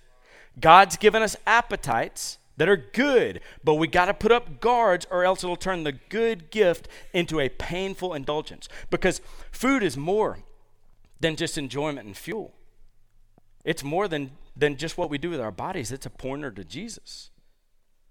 God's 0.60 0.98
given 0.98 1.22
us 1.24 1.36
appetites 1.48 2.38
that 2.62 2.70
are 2.70 2.78
good, 2.78 3.42
but 3.64 3.74
we 3.74 3.88
got 3.88 4.06
to 4.06 4.14
put 4.14 4.32
up 4.32 4.60
guards 4.62 5.08
or 5.10 5.24
else 5.24 5.44
it'll 5.44 5.56
turn 5.56 5.84
the 5.84 5.94
good 5.94 6.52
gift 6.52 6.88
into 7.12 7.40
a 7.40 7.50
painful 7.50 8.14
indulgence. 8.14 8.70
Because 8.92 9.20
food 9.52 9.82
is 9.82 9.98
more 9.98 10.38
than 11.20 11.36
just 11.36 11.58
enjoyment 11.58 12.06
and 12.06 12.16
fuel. 12.16 12.54
It's 13.66 13.84
more 13.84 14.08
than, 14.08 14.34
than 14.56 14.78
just 14.78 14.96
what 14.96 15.10
we 15.10 15.18
do 15.18 15.32
with 15.32 15.42
our 15.42 15.50
bodies. 15.50 15.92
It's 15.92 16.06
a 16.06 16.12
pointer 16.12 16.52
to 16.52 16.64
Jesus. 16.64 17.32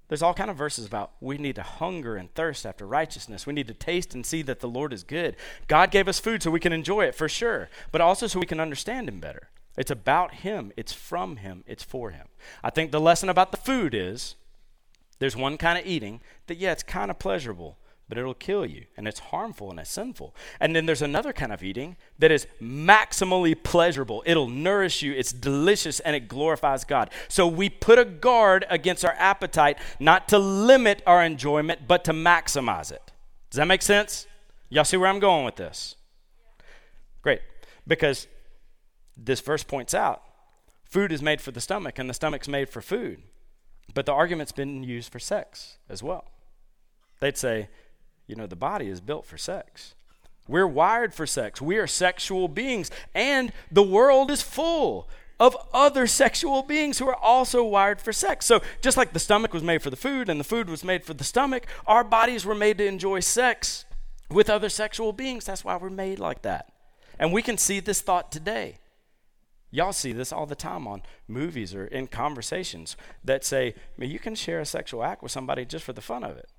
There's 0.09 0.21
all 0.21 0.35
kind 0.35 0.51
of 0.51 0.57
verses 0.57 0.85
about 0.85 1.13
we 1.21 1.39
need 1.39 1.55
to 1.55 1.63
hunger 1.63 2.17
and 2.17 2.35
thirst 2.35 2.67
after 2.67 2.89
righteousness. 2.89 3.47
We 3.47 3.53
need 3.53 3.69
to 3.69 3.75
taste 3.75 4.17
and 4.17 4.27
see 4.27 4.43
that 4.43 4.59
the 4.59 4.67
Lord 4.67 4.93
is 4.93 5.05
good. 5.05 5.37
God 5.69 5.93
gave 5.93 6.09
us 6.09 6.19
food 6.19 6.43
so 6.43 6.51
we 6.51 6.59
can 6.59 6.73
enjoy 6.73 7.05
it 7.05 7.15
for 7.15 7.29
sure, 7.29 7.69
but 7.93 8.01
also 8.01 8.27
so 8.27 8.41
we 8.41 8.47
can 8.47 8.59
understand 8.59 9.09
him 9.09 9.21
better. 9.21 9.51
It's 9.77 9.93
about 9.93 10.35
him, 10.35 10.73
it's 10.77 10.93
from 10.93 11.37
him, 11.37 11.63
it's 11.69 11.85
for 11.85 12.11
him. 12.11 12.27
I 12.65 12.71
think 12.71 12.91
the 12.91 13.01
lesson 13.01 13.29
about 13.29 13.53
the 13.53 13.57
food 13.57 13.95
is 13.95 14.35
there's 15.21 15.37
one 15.37 15.57
kind 15.57 15.79
of 15.79 15.87
eating 15.87 16.21
that, 16.49 16.57
yeah, 16.57 16.73
it's 16.73 16.83
kind 16.83 17.11
of 17.11 17.19
pleasurable, 17.19 17.79
but 18.09 18.19
it'll 18.19 18.35
kill 18.35 18.67
you 18.67 18.87
and 18.97 19.07
it's 19.07 19.21
harmful 19.21 19.71
and 19.71 19.79
it's 19.79 19.91
sinful. 19.91 20.35
And 20.59 20.75
then 20.75 20.87
there's 20.87 21.03
another 21.03 21.33
kind 21.33 21.53
of 21.53 21.63
eating 21.63 21.97
that 22.19 22.33
is 22.33 22.47
maximally 22.61 23.55
pleasurable. 23.63 24.23
It'll 24.27 24.49
nourish 24.49 25.03
you, 25.03 25.13
it's 25.13 25.33
delicious, 25.33 26.01
and 26.01 26.17
it 26.17 26.27
glorifies 26.27 26.85
God. 26.85 27.11
So 27.29 27.47
we 27.47 27.69
put 27.69 27.99
a 27.99 28.05
guard 28.05 28.67
against 28.69 29.05
our 29.05 29.15
appetite, 29.19 29.79
not 30.01 30.27
to 30.29 30.39
limit 30.39 31.03
our 31.07 31.23
enjoyment, 31.23 31.87
but 31.87 32.03
to 32.05 32.13
maximize 32.13 32.91
it. 32.91 33.13
Does 33.51 33.59
that 33.59 33.67
make 33.67 33.83
sense? 33.83 34.27
Y'all 34.71 34.85
see 34.85 34.97
where 34.97 35.09
I'm 35.09 35.21
going 35.21 35.45
with 35.45 35.57
this? 35.57 35.97
Great. 37.23 37.43
Because 37.87 38.27
this 39.17 39.41
verse 39.41 39.63
points 39.63 39.93
out 39.93 40.23
food 40.85 41.13
is 41.13 41.23
made 41.23 41.41
for 41.41 41.53
the 41.53 41.61
stomach, 41.61 41.99
and 41.99 42.09
the 42.09 42.15
stomach's 42.15 42.49
made 42.49 42.69
for 42.69 42.81
food. 42.81 43.23
But 43.95 44.07
the 44.07 44.13
argument's 44.13 44.53
been 44.53 44.83
used 44.83 45.11
for 45.11 45.19
sex 45.19 45.79
as 45.89 46.03
well. 46.03 46.25
They'd 47.21 47.37
say, 47.37 47.69
you 48.27 48.37
know, 48.37 48.47
the 48.47 48.57
body 48.57 48.89
is 48.89 49.01
built 49.01 49.27
for 49.27 49.37
sex. 49.37 49.95
We're 50.49 50.67
wired 50.67 51.15
for 51.15 51.27
sex. 51.27 51.61
We 51.61 51.77
are 51.77 51.87
sexual 51.87 52.49
beings. 52.49 52.91
And 53.15 53.53
the 53.71 53.83
world 53.83 54.31
is 54.31 54.43
full 54.43 55.09
of 55.39 55.57
other 55.73 56.07
sexual 56.07 56.63
beings 56.63 56.99
who 56.99 57.09
are 57.09 57.17
also 57.17 57.65
wired 57.65 58.01
for 58.01 58.13
sex. 58.13 58.47
So, 58.47 58.61
just 58.83 58.97
like 58.97 59.13
the 59.13 59.19
stomach 59.19 59.55
was 59.55 59.63
made 59.63 59.81
for 59.81 59.91
the 59.91 59.97
food 59.97 60.29
and 60.29 60.39
the 60.39 60.45
food 60.45 60.69
was 60.69 60.85
made 60.85 61.05
for 61.05 61.15
the 61.15 61.25
stomach, 61.25 61.67
our 61.87 62.05
bodies 62.05 62.45
were 62.45 62.55
made 62.55 62.79
to 62.79 62.87
enjoy 62.87 63.21
sex 63.21 63.85
with 64.29 64.51
other 64.51 64.69
sexual 64.69 65.13
beings. 65.13 65.45
That's 65.47 65.65
why 65.65 65.77
we're 65.77 65.89
made 65.89 66.19
like 66.19 66.43
that. 66.43 66.73
And 67.19 67.33
we 67.33 67.43
can 67.43 67.57
see 67.57 67.81
this 67.81 68.01
thought 68.01 68.31
today. 68.33 68.80
Y'all 69.71 69.93
see 69.93 70.13
this 70.13 70.33
all 70.33 70.47
the 70.47 70.57
time 70.57 70.89
on 70.89 71.03
movies 71.29 71.75
or 71.75 71.87
in 71.87 72.09
conversations 72.09 72.97
that 73.25 73.45
say, 73.45 73.69
I 73.69 74.01
mean, 74.01 74.11
you 74.11 74.19
can 74.19 74.35
share 74.35 74.61
a 74.61 74.67
sexual 74.67 75.05
act 75.05 75.23
with 75.23 75.31
somebody 75.31 75.65
just 75.65 75.85
for 75.85 75.93
the 75.93 76.01
fun 76.01 76.25
of 76.25 76.37
it. 76.37 76.51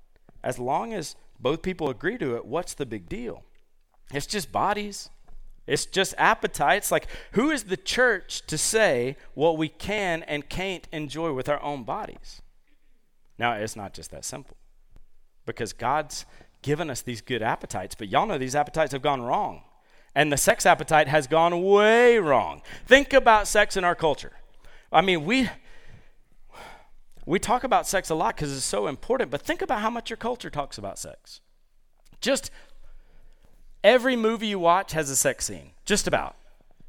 As 0.42 0.58
long 0.58 0.94
as 0.94 1.14
both 1.38 1.62
people 1.62 1.90
agree 1.90 2.16
to 2.18 2.36
it, 2.36 2.46
what's 2.46 2.74
the 2.74 2.86
big 2.86 3.08
deal? 3.08 3.44
It's 4.12 4.26
just 4.26 4.50
bodies. 4.50 5.10
It's 5.66 5.86
just 5.86 6.14
appetites. 6.16 6.90
Like, 6.90 7.06
who 7.32 7.50
is 7.50 7.64
the 7.64 7.76
church 7.76 8.46
to 8.46 8.56
say 8.56 9.16
what 9.34 9.58
we 9.58 9.68
can 9.68 10.22
and 10.24 10.48
can't 10.48 10.88
enjoy 10.90 11.32
with 11.32 11.48
our 11.48 11.62
own 11.62 11.84
bodies? 11.84 12.42
Now, 13.38 13.54
it's 13.54 13.76
not 13.76 13.92
just 13.92 14.10
that 14.10 14.24
simple 14.24 14.56
because 15.44 15.72
God's 15.72 16.24
given 16.62 16.90
us 16.90 17.02
these 17.02 17.20
good 17.20 17.42
appetites, 17.42 17.94
but 17.94 18.08
y'all 18.08 18.26
know 18.26 18.38
these 18.38 18.54
appetites 18.54 18.92
have 18.92 19.02
gone 19.02 19.20
wrong. 19.20 19.62
And 20.14 20.32
the 20.32 20.36
sex 20.36 20.66
appetite 20.66 21.08
has 21.08 21.26
gone 21.26 21.62
way 21.62 22.18
wrong. 22.18 22.62
Think 22.86 23.12
about 23.12 23.48
sex 23.48 23.76
in 23.76 23.84
our 23.84 23.94
culture. 23.94 24.32
I 24.92 25.00
mean, 25.00 25.24
we 25.24 25.48
we 27.24 27.38
talk 27.38 27.64
about 27.64 27.86
sex 27.86 28.10
a 28.10 28.14
lot 28.14 28.36
because 28.36 28.54
it's 28.54 28.64
so 28.64 28.88
important, 28.88 29.30
but 29.30 29.42
think 29.42 29.62
about 29.62 29.80
how 29.80 29.90
much 29.90 30.10
your 30.10 30.16
culture 30.16 30.50
talks 30.50 30.76
about 30.76 30.98
sex. 30.98 31.40
Just 32.20 32.50
every 33.82 34.16
movie 34.16 34.48
you 34.48 34.58
watch 34.58 34.92
has 34.92 35.08
a 35.08 35.16
sex 35.16 35.46
scene. 35.46 35.70
Just 35.84 36.06
about. 36.06 36.36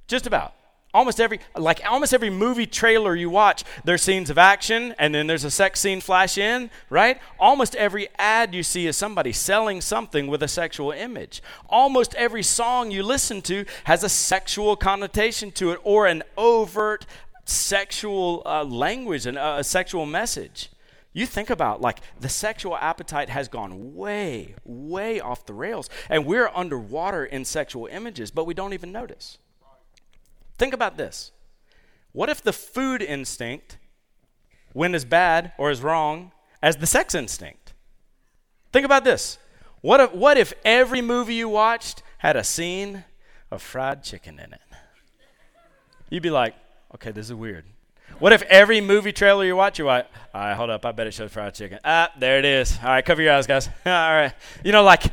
Just 0.07 0.27
about. 0.27 0.53
Almost 0.93 1.19
every 1.19 1.39
like 1.55 1.81
almost 1.89 2.13
every 2.13 2.29
movie 2.29 2.67
trailer 2.67 3.15
you 3.15 3.29
watch, 3.29 3.63
there's 3.83 4.03
scenes 4.03 4.29
of 4.29 4.37
action 4.37 4.93
and 4.99 5.15
then 5.15 5.25
there's 5.25 5.43
a 5.43 5.49
sex 5.49 5.79
scene 5.79 6.01
flash 6.01 6.37
in, 6.37 6.69
right? 6.89 7.19
Almost 7.39 7.75
every 7.75 8.09
ad 8.19 8.53
you 8.53 8.61
see 8.61 8.85
is 8.85 8.95
somebody 8.95 9.31
selling 9.31 9.81
something 9.81 10.27
with 10.27 10.43
a 10.43 10.47
sexual 10.47 10.91
image. 10.91 11.41
Almost 11.67 12.13
every 12.13 12.43
song 12.43 12.91
you 12.91 13.01
listen 13.01 13.41
to 13.43 13.65
has 13.85 14.03
a 14.03 14.09
sexual 14.09 14.75
connotation 14.75 15.51
to 15.53 15.71
it 15.71 15.79
or 15.83 16.05
an 16.05 16.21
overt 16.37 17.07
sexual 17.45 18.43
uh, 18.45 18.63
language 18.63 19.25
and 19.25 19.37
uh, 19.37 19.55
a 19.57 19.63
sexual 19.63 20.05
message. 20.05 20.69
You 21.11 21.25
think 21.25 21.49
about 21.49 21.81
like 21.81 21.99
the 22.19 22.29
sexual 22.29 22.77
appetite 22.77 23.29
has 23.29 23.47
gone 23.47 23.95
way, 23.95 24.55
way 24.63 25.19
off 25.19 25.45
the 25.45 25.53
rails, 25.53 25.89
and 26.09 26.25
we're 26.25 26.49
underwater 26.53 27.25
in 27.25 27.45
sexual 27.45 27.87
images, 27.87 28.29
but 28.29 28.45
we 28.45 28.53
don't 28.53 28.73
even 28.73 28.91
notice. 28.91 29.39
Think 30.57 30.73
about 30.73 30.97
this. 30.97 31.31
What 32.11 32.29
if 32.29 32.41
the 32.41 32.53
food 32.53 33.01
instinct 33.01 33.77
went 34.73 34.95
as 34.95 35.05
bad 35.05 35.53
or 35.57 35.69
as 35.69 35.81
wrong 35.81 36.31
as 36.61 36.77
the 36.77 36.87
sex 36.87 37.15
instinct? 37.15 37.73
Think 38.71 38.85
about 38.85 39.03
this. 39.03 39.37
What 39.81 39.99
if, 39.99 40.13
what 40.13 40.37
if 40.37 40.53
every 40.63 41.01
movie 41.01 41.35
you 41.35 41.49
watched 41.49 42.03
had 42.19 42.35
a 42.35 42.43
scene 42.43 43.03
of 43.51 43.61
fried 43.61 44.03
chicken 44.03 44.39
in 44.39 44.53
it? 44.53 44.61
You'd 46.09 46.23
be 46.23 46.29
like, 46.29 46.55
okay, 46.95 47.11
this 47.11 47.27
is 47.27 47.33
weird. 47.33 47.65
What 48.19 48.33
if 48.33 48.43
every 48.43 48.79
movie 48.79 49.11
trailer 49.11 49.43
you 49.43 49.55
watch, 49.55 49.79
you're 49.79 49.87
like, 49.87 50.07
all 50.33 50.41
right, 50.41 50.53
hold 50.53 50.69
up, 50.69 50.85
I 50.85 50.91
bet 50.91 51.07
it 51.07 51.13
shows 51.13 51.31
fried 51.31 51.55
chicken. 51.55 51.79
Ah, 51.83 52.11
there 52.17 52.37
it 52.37 52.45
is. 52.45 52.77
All 52.81 52.89
right, 52.89 53.03
cover 53.03 53.21
your 53.21 53.33
eyes, 53.33 53.47
guys. 53.47 53.67
all 53.85 53.91
right. 53.91 54.33
You 54.63 54.71
know, 54.71 54.83
like, 54.83 55.03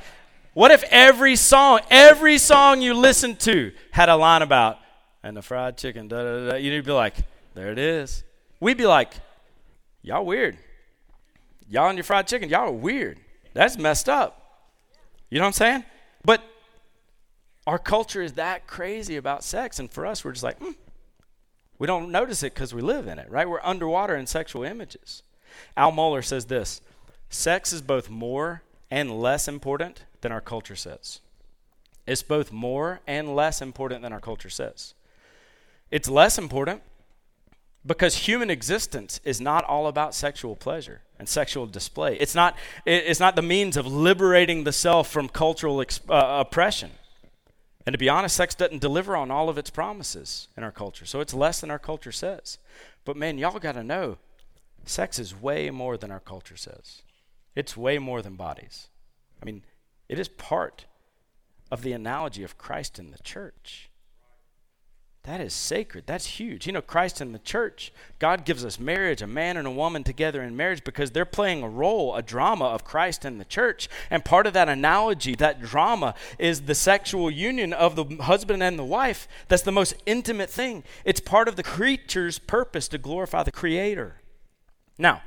what 0.52 0.70
if 0.70 0.82
every 0.90 1.36
song, 1.36 1.80
every 1.90 2.38
song 2.38 2.82
you 2.82 2.94
listen 2.94 3.36
to 3.36 3.72
had 3.92 4.08
a 4.08 4.16
line 4.16 4.42
about, 4.42 4.78
and 5.22 5.36
the 5.36 5.42
fried 5.42 5.76
chicken, 5.76 6.08
da 6.08 6.22
da 6.22 6.50
da. 6.50 6.56
You'd 6.56 6.84
be 6.84 6.92
like, 6.92 7.16
there 7.54 7.70
it 7.70 7.78
is. 7.78 8.24
We'd 8.60 8.76
be 8.76 8.86
like, 8.86 9.14
y'all 10.02 10.24
weird. 10.24 10.56
Y'all 11.68 11.88
and 11.88 11.96
your 11.96 12.04
fried 12.04 12.26
chicken, 12.26 12.48
y'all 12.48 12.68
are 12.68 12.72
weird. 12.72 13.18
That's 13.54 13.78
messed 13.78 14.08
up. 14.08 14.36
You 15.30 15.38
know 15.38 15.44
what 15.44 15.48
I'm 15.48 15.52
saying? 15.52 15.84
But 16.24 16.42
our 17.66 17.78
culture 17.78 18.22
is 18.22 18.32
that 18.34 18.66
crazy 18.66 19.16
about 19.16 19.44
sex, 19.44 19.78
and 19.78 19.90
for 19.90 20.06
us, 20.06 20.24
we're 20.24 20.32
just 20.32 20.42
like, 20.42 20.58
hmm. 20.58 20.72
we 21.78 21.86
don't 21.86 22.10
notice 22.10 22.42
it 22.42 22.54
because 22.54 22.74
we 22.74 22.82
live 22.82 23.06
in 23.06 23.18
it, 23.18 23.30
right? 23.30 23.48
We're 23.48 23.60
underwater 23.62 24.16
in 24.16 24.26
sexual 24.26 24.64
images. 24.64 25.22
Al 25.76 25.92
Mohler 25.92 26.24
says 26.24 26.46
this 26.46 26.80
sex 27.28 27.72
is 27.72 27.82
both 27.82 28.10
more 28.10 28.62
and 28.90 29.20
less 29.20 29.46
important 29.46 30.04
than 30.20 30.32
our 30.32 30.40
culture 30.40 30.76
says. 30.76 31.20
It's 32.06 32.22
both 32.22 32.50
more 32.50 33.00
and 33.06 33.36
less 33.36 33.62
important 33.62 34.02
than 34.02 34.12
our 34.12 34.20
culture 34.20 34.50
says. 34.50 34.94
It's 35.90 36.08
less 36.08 36.38
important 36.38 36.82
because 37.84 38.14
human 38.14 38.50
existence 38.50 39.20
is 39.24 39.40
not 39.40 39.64
all 39.64 39.86
about 39.86 40.14
sexual 40.14 40.54
pleasure 40.54 41.02
and 41.18 41.28
sexual 41.28 41.66
display. 41.66 42.16
It's 42.18 42.34
not, 42.34 42.56
it's 42.86 43.20
not 43.20 43.36
the 43.36 43.42
means 43.42 43.76
of 43.76 43.86
liberating 43.86 44.64
the 44.64 44.72
self 44.72 45.08
from 45.08 45.28
cultural 45.28 45.76
exp- 45.78 46.08
uh, 46.08 46.40
oppression. 46.40 46.90
And 47.86 47.94
to 47.94 47.98
be 47.98 48.08
honest, 48.08 48.36
sex 48.36 48.54
doesn't 48.54 48.80
deliver 48.80 49.16
on 49.16 49.30
all 49.30 49.48
of 49.48 49.58
its 49.58 49.70
promises 49.70 50.48
in 50.56 50.62
our 50.62 50.70
culture. 50.70 51.06
So 51.06 51.20
it's 51.20 51.34
less 51.34 51.60
than 51.60 51.70
our 51.70 51.78
culture 51.78 52.12
says. 52.12 52.58
But 53.04 53.16
man, 53.16 53.38
y'all 53.38 53.58
got 53.58 53.72
to 53.72 53.82
know 53.82 54.18
sex 54.84 55.18
is 55.18 55.34
way 55.34 55.70
more 55.70 55.96
than 55.96 56.10
our 56.10 56.20
culture 56.20 56.56
says. 56.56 57.02
It's 57.56 57.76
way 57.76 57.98
more 57.98 58.22
than 58.22 58.36
bodies. 58.36 58.88
I 59.42 59.46
mean, 59.46 59.62
it 60.08 60.18
is 60.18 60.28
part 60.28 60.84
of 61.70 61.82
the 61.82 61.92
analogy 61.92 62.42
of 62.42 62.58
Christ 62.58 62.98
in 62.98 63.10
the 63.10 63.18
church. 63.18 63.89
That 65.24 65.42
is 65.42 65.52
sacred. 65.52 66.04
That's 66.06 66.24
huge. 66.24 66.66
You 66.66 66.72
know, 66.72 66.80
Christ 66.80 67.20
and 67.20 67.34
the 67.34 67.40
church, 67.40 67.92
God 68.18 68.46
gives 68.46 68.64
us 68.64 68.80
marriage, 68.80 69.20
a 69.20 69.26
man 69.26 69.58
and 69.58 69.66
a 69.66 69.70
woman 69.70 70.02
together 70.02 70.42
in 70.42 70.56
marriage 70.56 70.82
because 70.82 71.10
they're 71.10 71.26
playing 71.26 71.62
a 71.62 71.68
role, 71.68 72.16
a 72.16 72.22
drama 72.22 72.64
of 72.64 72.84
Christ 72.84 73.26
and 73.26 73.38
the 73.38 73.44
church. 73.44 73.90
And 74.08 74.24
part 74.24 74.46
of 74.46 74.54
that 74.54 74.70
analogy, 74.70 75.34
that 75.34 75.60
drama, 75.60 76.14
is 76.38 76.62
the 76.62 76.74
sexual 76.74 77.30
union 77.30 77.74
of 77.74 77.96
the 77.96 78.22
husband 78.22 78.62
and 78.62 78.78
the 78.78 78.84
wife. 78.84 79.28
That's 79.48 79.62
the 79.62 79.72
most 79.72 79.94
intimate 80.06 80.48
thing. 80.48 80.84
It's 81.04 81.20
part 81.20 81.48
of 81.48 81.56
the 81.56 81.62
creature's 81.62 82.38
purpose 82.38 82.88
to 82.88 82.96
glorify 82.96 83.42
the 83.42 83.52
Creator. 83.52 84.22
Now, 84.96 85.20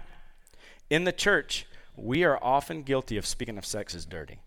in 0.90 1.04
the 1.04 1.12
church, 1.12 1.68
we 1.96 2.24
are 2.24 2.40
often 2.42 2.82
guilty 2.82 3.18
of 3.18 3.28
speaking 3.28 3.60
of 3.60 3.66
sex 3.66 3.94
as 3.94 4.06
dirty. 4.08 4.40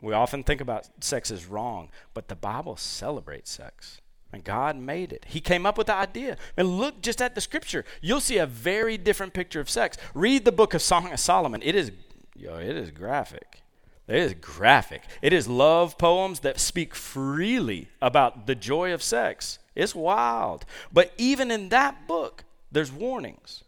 We 0.00 0.12
often 0.12 0.44
think 0.44 0.60
about 0.60 0.88
sex 1.02 1.32
as 1.32 1.46
wrong, 1.46 1.88
but 2.14 2.28
the 2.28 2.36
Bible 2.36 2.76
celebrates 2.76 3.50
sex. 3.50 4.00
And 4.32 4.42
God 4.44 4.76
made 4.76 5.12
it. 5.12 5.26
He 5.28 5.40
came 5.40 5.66
up 5.66 5.76
with 5.76 5.88
the 5.88 5.94
idea. 5.94 6.38
And 6.56 6.78
look 6.78 7.02
just 7.02 7.20
at 7.20 7.34
the 7.34 7.40
scripture. 7.40 7.84
You'll 8.00 8.20
see 8.20 8.38
a 8.38 8.46
very 8.46 8.96
different 8.96 9.34
picture 9.34 9.60
of 9.60 9.68
sex. 9.68 9.98
Read 10.14 10.44
the 10.44 10.52
book 10.52 10.72
of 10.72 10.80
Song 10.80 11.12
of 11.12 11.20
Solomon. 11.20 11.60
It 11.62 11.74
is, 11.74 11.92
yo, 12.34 12.56
it 12.56 12.76
is 12.76 12.90
graphic. 12.90 13.62
It 14.08 14.16
is 14.16 14.34
graphic. 14.34 15.02
It 15.20 15.32
is 15.32 15.48
love 15.48 15.98
poems 15.98 16.40
that 16.40 16.58
speak 16.58 16.94
freely 16.94 17.88
about 18.00 18.46
the 18.46 18.54
joy 18.54 18.92
of 18.92 19.02
sex. 19.02 19.58
It's 19.74 19.94
wild. 19.94 20.64
But 20.92 21.12
even 21.18 21.50
in 21.50 21.68
that 21.68 22.08
book, 22.08 22.44
there's 22.70 22.90
warnings. 22.90 23.64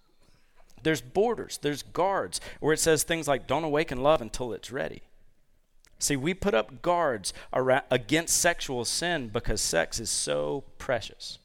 There's 0.82 1.00
borders. 1.00 1.58
There's 1.60 1.82
guards 1.82 2.40
where 2.60 2.72
it 2.72 2.80
says 2.80 3.02
things 3.02 3.28
like, 3.28 3.46
don't 3.46 3.64
awaken 3.64 4.02
love 4.02 4.20
until 4.22 4.52
it's 4.52 4.72
ready. 4.72 5.02
See, 6.04 6.16
we 6.16 6.34
put 6.34 6.52
up 6.52 6.82
guards 6.82 7.32
against 7.90 8.36
sexual 8.36 8.84
sin 8.84 9.28
because 9.28 9.62
sex 9.62 9.98
is 9.98 10.10
so 10.10 10.64
precious. 10.76 11.38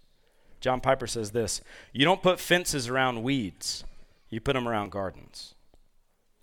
John 0.59 0.81
Piper 0.81 1.07
says 1.07 1.31
this 1.31 1.61
You 1.93 2.03
don't 2.03 2.21
put 2.21 2.41
fences 2.41 2.89
around 2.89 3.23
weeds, 3.23 3.85
you 4.29 4.41
put 4.41 4.53
them 4.53 4.67
around 4.67 4.91
gardens. 4.91 5.55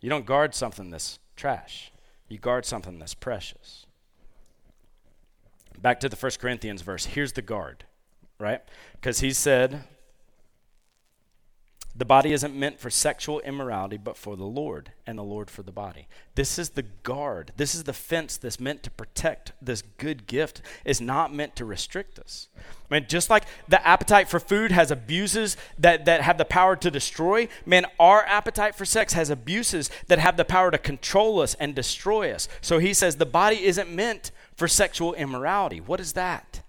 You 0.00 0.08
don't 0.08 0.24
guard 0.24 0.54
something 0.54 0.88
that's 0.88 1.18
trash, 1.36 1.92
you 2.26 2.38
guard 2.38 2.64
something 2.64 2.98
that's 2.98 3.12
precious. 3.12 3.84
Back 5.78 6.00
to 6.00 6.08
the 6.08 6.16
First 6.16 6.40
Corinthians 6.40 6.80
verse. 6.80 7.04
Here's 7.04 7.34
the 7.34 7.42
guard, 7.42 7.84
right? 8.40 8.62
Because 8.94 9.20
he 9.20 9.30
said, 9.34 9.84
the 11.98 12.04
body 12.04 12.32
isn't 12.32 12.54
meant 12.54 12.78
for 12.78 12.90
sexual 12.90 13.40
immorality, 13.40 13.96
but 13.96 14.18
for 14.18 14.36
the 14.36 14.44
Lord, 14.44 14.92
and 15.06 15.16
the 15.16 15.22
Lord 15.22 15.50
for 15.50 15.62
the 15.62 15.72
body. 15.72 16.08
This 16.34 16.58
is 16.58 16.70
the 16.70 16.82
guard. 16.82 17.52
This 17.56 17.74
is 17.74 17.84
the 17.84 17.94
fence 17.94 18.36
that's 18.36 18.60
meant 18.60 18.82
to 18.82 18.90
protect 18.90 19.52
this 19.62 19.82
good 19.96 20.26
gift. 20.26 20.60
Is 20.84 21.00
not 21.00 21.32
meant 21.32 21.56
to 21.56 21.64
restrict 21.64 22.18
us. 22.18 22.48
I 22.58 22.94
mean, 22.94 23.06
just 23.08 23.30
like 23.30 23.44
the 23.66 23.84
appetite 23.86 24.28
for 24.28 24.38
food 24.38 24.72
has 24.72 24.90
abuses 24.90 25.56
that, 25.78 26.04
that 26.04 26.20
have 26.20 26.36
the 26.36 26.44
power 26.44 26.76
to 26.76 26.90
destroy, 26.90 27.48
man, 27.64 27.86
our 27.98 28.24
appetite 28.26 28.74
for 28.74 28.84
sex 28.84 29.14
has 29.14 29.30
abuses 29.30 29.90
that 30.08 30.18
have 30.18 30.36
the 30.36 30.44
power 30.44 30.70
to 30.70 30.78
control 30.78 31.40
us 31.40 31.54
and 31.54 31.74
destroy 31.74 32.30
us. 32.30 32.46
So 32.60 32.78
he 32.78 32.92
says 32.92 33.16
the 33.16 33.26
body 33.26 33.64
isn't 33.64 33.90
meant 33.90 34.32
for 34.54 34.68
sexual 34.68 35.14
immorality. 35.14 35.80
What 35.80 36.00
is 36.00 36.12
that? 36.12 36.62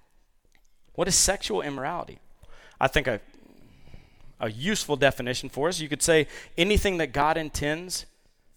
What 0.93 1.07
is 1.07 1.15
sexual 1.15 1.61
immorality? 1.61 2.19
I 2.79 2.87
think 2.87 3.07
I 3.07 3.19
a 4.39 4.49
useful 4.49 4.95
definition 4.95 5.49
for 5.49 5.67
us. 5.67 5.79
You 5.79 5.89
could 5.89 6.01
say 6.01 6.27
anything 6.57 6.97
that 6.97 7.11
God 7.11 7.37
intends 7.37 8.05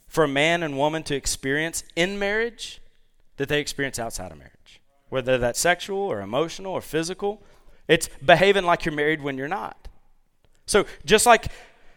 for 0.06 0.24
a 0.24 0.28
man 0.28 0.62
and 0.62 0.76
woman 0.76 1.02
to 1.04 1.14
experience 1.14 1.84
in 1.96 2.18
marriage 2.18 2.80
that 3.36 3.48
they 3.48 3.60
experience 3.60 3.98
outside 3.98 4.32
of 4.32 4.38
marriage, 4.38 4.80
whether 5.08 5.38
that's 5.38 5.58
sexual 5.58 5.98
or 5.98 6.20
emotional 6.20 6.72
or 6.72 6.80
physical. 6.80 7.42
It's 7.88 8.08
behaving 8.24 8.64
like 8.64 8.84
you're 8.84 8.94
married 8.94 9.22
when 9.22 9.38
you're 9.38 9.48
not. 9.48 9.88
So, 10.66 10.84
just 11.04 11.26
like, 11.26 11.46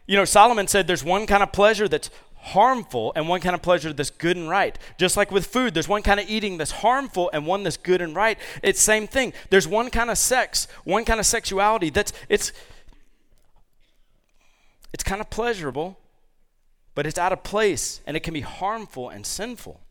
you 0.08 0.16
know, 0.16 0.26
Solomon 0.26 0.68
said 0.68 0.88
there's 0.88 1.04
one 1.04 1.28
kind 1.28 1.44
of 1.44 1.52
pleasure 1.52 1.88
that's 1.88 2.10
harmful 2.36 3.14
and 3.16 3.30
one 3.30 3.40
kind 3.40 3.56
of 3.56 3.62
pleasure 3.62 3.94
that's 3.94 4.10
good 4.10 4.36
and 4.36 4.50
right. 4.50 4.78
Just 4.98 5.16
like 5.16 5.32
with 5.32 5.46
food, 5.46 5.74
there's 5.74 5.88
one 5.88 6.02
kind 6.02 6.20
of 6.20 6.30
eating 6.30 6.58
that's 6.58 6.72
harmful 6.72 7.30
and 7.34 7.48
one 7.48 7.64
that's 7.64 7.78
good 7.78 8.02
and 8.02 8.16
right. 8.16 8.38
It's 8.62 8.82
same 8.82 9.08
thing. 9.08 9.34
There's 9.50 9.68
one 9.68 9.90
kind 9.90 10.10
of 10.10 10.18
sex, 10.18 10.68
one 10.84 11.06
kind 11.06 11.20
of 11.20 11.26
sexuality 11.26 11.90
that's 11.90 12.12
it's 12.30 12.52
it's 14.94 15.04
kind 15.04 15.20
of 15.20 15.30
pleasurable, 15.30 15.98
but 16.96 17.06
it's 17.06 17.18
out 17.18 17.34
of 17.34 17.44
place 17.44 18.02
and 18.06 18.16
it 18.16 18.22
can 18.22 18.34
be 18.34 18.42
harmful 18.42 19.10
and 19.10 19.26
sinful. 19.26 19.82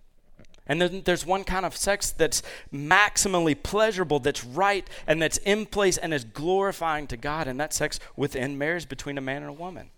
And 0.67 0.81
then 0.81 1.03
there's 1.05 1.27
one 1.27 1.43
kind 1.43 1.67
of 1.67 1.77
sex 1.77 2.13
that's 2.13 2.43
maximally 2.73 3.61
pleasurable, 3.61 4.21
that's 4.21 4.45
right, 4.45 4.89
and 5.09 5.21
that's 5.21 5.39
in 5.39 5.67
place 5.67 5.99
and 5.99 6.15
is 6.15 6.25
glorifying 6.25 7.09
to 7.09 7.17
God, 7.17 7.49
and 7.49 7.59
that 7.59 7.75
sex 7.75 7.99
within 8.17 8.57
marriage 8.57 8.89
between 8.89 9.19
a 9.19 9.21
man 9.21 9.43
and 9.43 9.51
a 9.51 9.55
woman. 9.55 9.91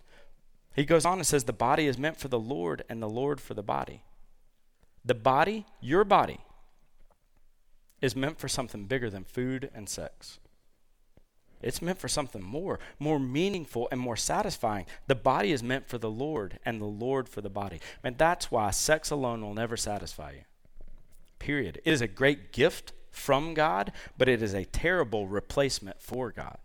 He 0.75 0.85
goes 0.85 1.05
on 1.05 1.19
and 1.19 1.27
says, 1.27 1.45
The 1.45 1.53
body 1.53 1.87
is 1.87 1.99
meant 1.99 2.17
for 2.17 2.29
the 2.29 2.39
Lord, 2.39 2.83
and 2.89 3.03
the 3.03 3.09
Lord 3.09 3.41
for 3.41 3.53
the 3.53 3.63
body. 3.63 4.03
The 5.05 5.15
body, 5.15 5.67
your 5.83 6.03
body, 6.03 6.41
is 8.01 8.17
meant 8.17 8.39
for 8.39 8.49
something 8.49 8.87
bigger 8.87 9.11
than 9.11 9.25
food 9.25 9.71
and 9.75 9.89
sex. 9.89 10.39
It's 11.65 11.81
meant 11.81 11.99
for 11.99 12.09
something 12.09 12.43
more, 12.43 12.79
more 12.99 13.19
meaningful 13.19 13.89
and 13.91 13.99
more 13.99 14.17
satisfying. 14.17 14.85
The 15.07 15.15
body 15.15 15.51
is 15.51 15.63
meant 15.63 15.89
for 15.89 15.97
the 15.97 16.11
Lord 16.11 16.59
and 16.65 16.79
the 16.79 16.85
Lord 16.85 17.27
for 17.27 17.41
the 17.41 17.49
body. 17.49 17.81
And 18.03 18.19
that's 18.19 18.51
why 18.51 18.71
sex 18.71 19.11
alone 19.11 19.41
will 19.41 19.55
never 19.55 19.77
satisfy 19.77 20.33
you. 20.33 20.43
Period. 21.39 21.81
It 21.85 21.93
is 21.93 22.03
a 22.03 22.07
great 22.07 22.53
gift 22.53 22.93
from 23.11 23.55
God, 23.55 23.93
but 24.19 24.29
it 24.29 24.43
is 24.43 24.53
a 24.53 24.67
terrible 24.67 25.27
replacement 25.27 26.03
for 26.03 26.31
God. 26.31 26.59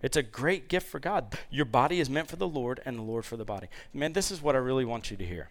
It's 0.00 0.16
a 0.16 0.22
great 0.22 0.68
gift 0.68 0.88
for 0.88 0.98
God. 0.98 1.38
Your 1.50 1.66
body 1.66 2.00
is 2.00 2.08
meant 2.08 2.28
for 2.28 2.36
the 2.36 2.48
Lord 2.48 2.80
and 2.86 2.98
the 2.98 3.02
Lord 3.02 3.26
for 3.26 3.36
the 3.36 3.44
body. 3.44 3.68
Man, 3.92 4.14
this 4.14 4.30
is 4.30 4.40
what 4.40 4.54
I 4.54 4.58
really 4.60 4.86
want 4.86 5.10
you 5.10 5.16
to 5.18 5.26
hear. 5.26 5.50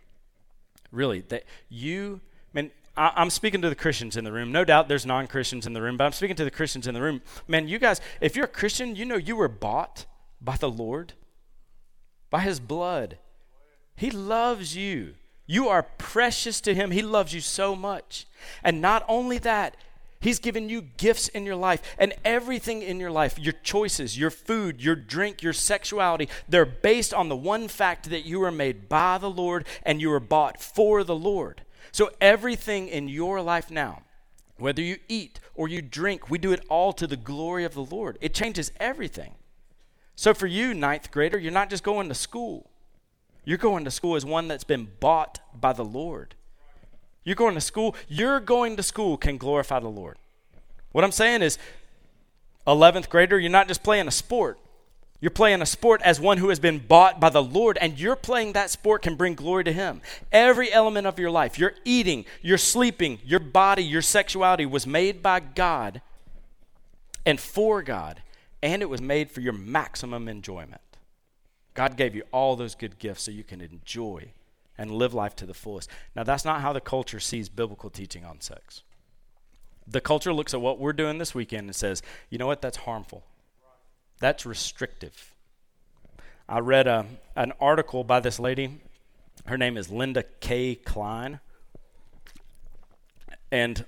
Really, 0.91 1.21
that 1.21 1.43
you, 1.69 2.21
man, 2.51 2.71
I, 2.99 3.21
am 3.21 3.29
speaking 3.29 3.61
to 3.61 3.69
the 3.69 3.75
Christians 3.75 4.17
in 4.17 4.25
the 4.25 4.31
room. 4.31 4.51
No 4.51 4.65
doubt 4.65 4.89
there's 4.89 5.05
non 5.05 5.25
Christians 5.25 5.65
in 5.65 5.71
the 5.71 5.81
room, 5.81 5.95
but 5.95 6.03
I'm 6.03 6.11
speaking 6.11 6.35
to 6.35 6.43
the 6.43 6.51
Christians 6.51 6.85
in 6.85 6.93
the 6.93 7.01
room. 7.01 7.21
Man, 7.47 7.69
you 7.69 7.79
guys, 7.79 8.01
if 8.19 8.35
you're 8.35 8.45
a 8.45 8.49
Christian, 8.49 8.95
you 8.95 9.05
know 9.05 9.15
you 9.15 9.37
were 9.37 9.47
bought 9.47 10.05
by 10.41 10.57
the 10.57 10.69
Lord, 10.69 11.13
by 12.29 12.41
his 12.41 12.59
blood. 12.59 13.17
He 13.95 14.11
loves 14.11 14.75
you. 14.75 15.15
You 15.47 15.69
are 15.69 15.83
precious 15.83 16.59
to 16.61 16.75
him. 16.75 16.91
He 16.91 17.01
loves 17.01 17.33
you 17.33 17.39
so 17.39 17.73
much. 17.73 18.27
And 18.63 18.81
not 18.81 19.05
only 19.07 19.37
that, 19.39 19.77
He's 20.21 20.39
given 20.39 20.67
you 20.67 20.81
gifts 20.81 21.29
in 21.29 21.45
your 21.45 21.55
life 21.55 21.81
and 21.97 22.13
everything 22.25 22.81
in 22.81 22.99
your 22.99 23.09
life, 23.09 23.39
your 23.39 23.53
choices, 23.63 24.17
your 24.17 24.29
food, 24.29 24.83
your 24.83 24.97
drink, 24.97 25.41
your 25.41 25.53
sexuality, 25.53 26.27
they're 26.49 26.65
based 26.65 27.13
on 27.13 27.29
the 27.29 27.37
one 27.37 27.69
fact 27.69 28.09
that 28.09 28.25
you 28.25 28.41
were 28.41 28.51
made 28.51 28.89
by 28.89 29.17
the 29.17 29.29
Lord 29.29 29.65
and 29.83 30.01
you 30.01 30.09
were 30.09 30.19
bought 30.19 30.61
for 30.61 31.05
the 31.05 31.15
Lord. 31.15 31.61
So 31.91 32.11
everything 32.21 32.87
in 32.87 33.07
your 33.07 33.41
life 33.41 33.71
now, 33.71 34.03
whether 34.57 34.81
you 34.81 34.97
eat 35.07 35.39
or 35.55 35.67
you 35.67 35.81
drink, 35.81 36.29
we 36.29 36.37
do 36.37 36.51
it 36.51 36.63
all 36.69 36.93
to 36.93 37.07
the 37.07 37.17
glory 37.17 37.63
of 37.63 37.73
the 37.73 37.83
Lord. 37.83 38.17
It 38.21 38.33
changes 38.33 38.71
everything. 38.79 39.35
So 40.15 40.33
for 40.33 40.47
you, 40.47 40.73
ninth 40.73 41.11
grader, 41.11 41.37
you're 41.37 41.51
not 41.51 41.69
just 41.69 41.83
going 41.83 42.09
to 42.09 42.15
school. 42.15 42.69
You're 43.45 43.57
going 43.57 43.85
to 43.85 43.91
school 43.91 44.15
as 44.15 44.25
one 44.25 44.47
that's 44.47 44.65
been 44.65 44.89
bought 44.99 45.39
by 45.59 45.73
the 45.73 45.85
Lord. 45.85 46.35
You're 47.23 47.35
going 47.35 47.55
to 47.55 47.61
school, 47.61 47.95
you're 48.07 48.39
going 48.39 48.75
to 48.75 48.83
school 48.83 49.17
can 49.17 49.37
glorify 49.37 49.79
the 49.79 49.87
Lord. 49.87 50.17
What 50.91 51.03
I'm 51.03 51.11
saying 51.11 51.41
is, 51.41 51.57
11th 52.67 53.09
grader, 53.09 53.39
you're 53.39 53.49
not 53.49 53.67
just 53.67 53.83
playing 53.83 54.07
a 54.07 54.11
sport. 54.11 54.59
You're 55.21 55.31
playing 55.31 55.61
a 55.61 55.65
sport 55.65 56.01
as 56.03 56.19
one 56.19 56.37
who 56.37 56.49
has 56.49 56.59
been 56.59 56.79
bought 56.79 57.19
by 57.19 57.29
the 57.29 57.43
Lord, 57.43 57.77
and 57.81 57.99
you're 57.99 58.15
playing 58.15 58.53
that 58.53 58.69
sport 58.69 59.01
can 59.01 59.15
bring 59.15 59.35
glory 59.35 59.65
to 59.65 59.73
Him. 59.73 60.01
Every 60.31 60.71
element 60.71 61.07
of 61.07 61.19
your 61.19 61.29
life, 61.29 61.59
your 61.59 61.73
eating, 61.83 62.25
your 62.41 62.57
sleeping, 62.57 63.19
your 63.25 63.41
body, 63.41 63.83
your 63.83 64.01
sexuality 64.01 64.65
was 64.65 64.87
made 64.87 65.21
by 65.21 65.41
God 65.41 66.01
and 67.25 67.39
for 67.39 67.81
God, 67.81 68.21
and 68.63 68.81
it 68.81 68.89
was 68.89 69.01
made 69.01 69.29
for 69.29 69.41
your 69.41 69.53
maximum 69.53 70.29
enjoyment. 70.29 70.81
God 71.73 71.97
gave 71.97 72.15
you 72.15 72.23
all 72.31 72.55
those 72.55 72.75
good 72.75 72.97
gifts 72.97 73.23
so 73.23 73.31
you 73.31 73.43
can 73.43 73.61
enjoy 73.61 74.33
and 74.77 74.91
live 74.91 75.13
life 75.13 75.35
to 75.35 75.45
the 75.45 75.53
fullest. 75.53 75.89
Now, 76.15 76.23
that's 76.23 76.45
not 76.45 76.61
how 76.61 76.71
the 76.71 76.81
culture 76.81 77.19
sees 77.19 77.49
biblical 77.49 77.89
teaching 77.89 78.23
on 78.23 78.39
sex. 78.39 78.83
The 79.85 80.01
culture 80.01 80.33
looks 80.33 80.53
at 80.53 80.61
what 80.61 80.79
we're 80.79 80.93
doing 80.93 81.17
this 81.17 81.35
weekend 81.35 81.67
and 81.67 81.75
says, 81.75 82.01
you 82.29 82.37
know 82.37 82.47
what, 82.47 82.61
that's 82.61 82.77
harmful. 82.77 83.23
That's 84.19 84.45
restrictive. 84.45 85.33
I 86.47 86.59
read 86.59 86.87
a, 86.87 87.05
an 87.35 87.53
article 87.59 88.03
by 88.03 88.19
this 88.19 88.39
lady. 88.39 88.81
Her 89.45 89.57
name 89.57 89.77
is 89.77 89.89
Linda 89.89 90.23
Kay 90.39 90.75
Klein. 90.75 91.39
And 93.51 93.85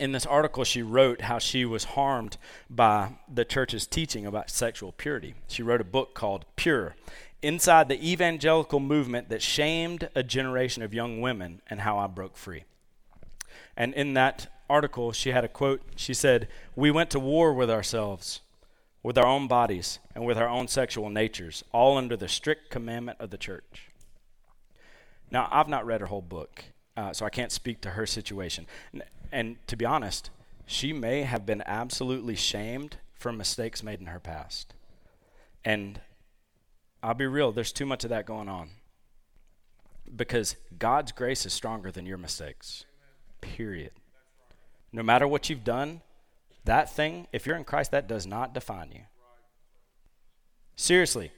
in 0.00 0.12
this 0.12 0.26
article, 0.26 0.64
she 0.64 0.82
wrote 0.82 1.22
how 1.22 1.38
she 1.38 1.64
was 1.64 1.84
harmed 1.84 2.36
by 2.68 3.12
the 3.32 3.44
church's 3.44 3.86
teaching 3.86 4.26
about 4.26 4.50
sexual 4.50 4.92
purity. 4.92 5.34
She 5.48 5.62
wrote 5.62 5.80
a 5.80 5.84
book 5.84 6.14
called 6.14 6.44
Pure 6.56 6.96
inside 7.42 7.88
the 7.88 8.10
evangelical 8.10 8.80
movement 8.80 9.28
that 9.28 9.42
shamed 9.42 10.08
a 10.14 10.22
generation 10.22 10.82
of 10.82 10.94
young 10.94 11.20
women 11.20 11.60
and 11.68 11.80
how 11.80 11.98
I 11.98 12.06
broke 12.06 12.36
free. 12.36 12.64
And 13.76 13.92
in 13.94 14.14
that 14.14 14.46
article, 14.70 15.12
she 15.12 15.30
had 15.30 15.44
a 15.44 15.48
quote. 15.48 15.82
She 15.96 16.14
said, 16.14 16.48
We 16.76 16.90
went 16.90 17.10
to 17.10 17.18
war 17.18 17.52
with 17.52 17.70
ourselves, 17.70 18.40
with 19.02 19.18
our 19.18 19.26
own 19.26 19.48
bodies, 19.48 19.98
and 20.14 20.24
with 20.24 20.38
our 20.38 20.48
own 20.48 20.68
sexual 20.68 21.10
natures, 21.10 21.64
all 21.72 21.98
under 21.98 22.16
the 22.16 22.28
strict 22.28 22.70
commandment 22.70 23.18
of 23.20 23.30
the 23.30 23.36
church. 23.36 23.88
Now, 25.30 25.48
I've 25.50 25.68
not 25.68 25.84
read 25.86 26.00
her 26.00 26.06
whole 26.06 26.22
book, 26.22 26.64
uh, 26.96 27.12
so 27.12 27.26
I 27.26 27.30
can't 27.30 27.50
speak 27.50 27.80
to 27.80 27.90
her 27.90 28.06
situation. 28.06 28.66
And, 28.92 29.02
and 29.32 29.66
to 29.66 29.76
be 29.76 29.84
honest, 29.84 30.30
she 30.66 30.92
may 30.92 31.22
have 31.22 31.44
been 31.44 31.62
absolutely 31.66 32.36
shamed 32.36 32.98
for 33.14 33.32
mistakes 33.32 33.82
made 33.82 34.00
in 34.00 34.06
her 34.06 34.20
past. 34.20 34.74
And 35.64 36.00
I'll 37.02 37.14
be 37.14 37.26
real, 37.26 37.50
there's 37.50 37.72
too 37.72 37.86
much 37.86 38.04
of 38.04 38.10
that 38.10 38.26
going 38.26 38.48
on. 38.48 38.70
Because 40.14 40.56
God's 40.78 41.12
grace 41.12 41.46
is 41.46 41.52
stronger 41.52 41.90
than 41.90 42.06
your 42.06 42.18
mistakes. 42.18 42.84
Period. 43.40 43.92
No 44.92 45.02
matter 45.02 45.26
what 45.26 45.48
you've 45.48 45.64
done, 45.64 46.02
that 46.64 46.94
thing, 46.94 47.26
if 47.32 47.46
you're 47.46 47.56
in 47.56 47.64
Christ, 47.64 47.90
that 47.90 48.06
does 48.06 48.26
not 48.26 48.54
define 48.54 48.92
you. 48.92 49.02
Seriously. 50.76 51.32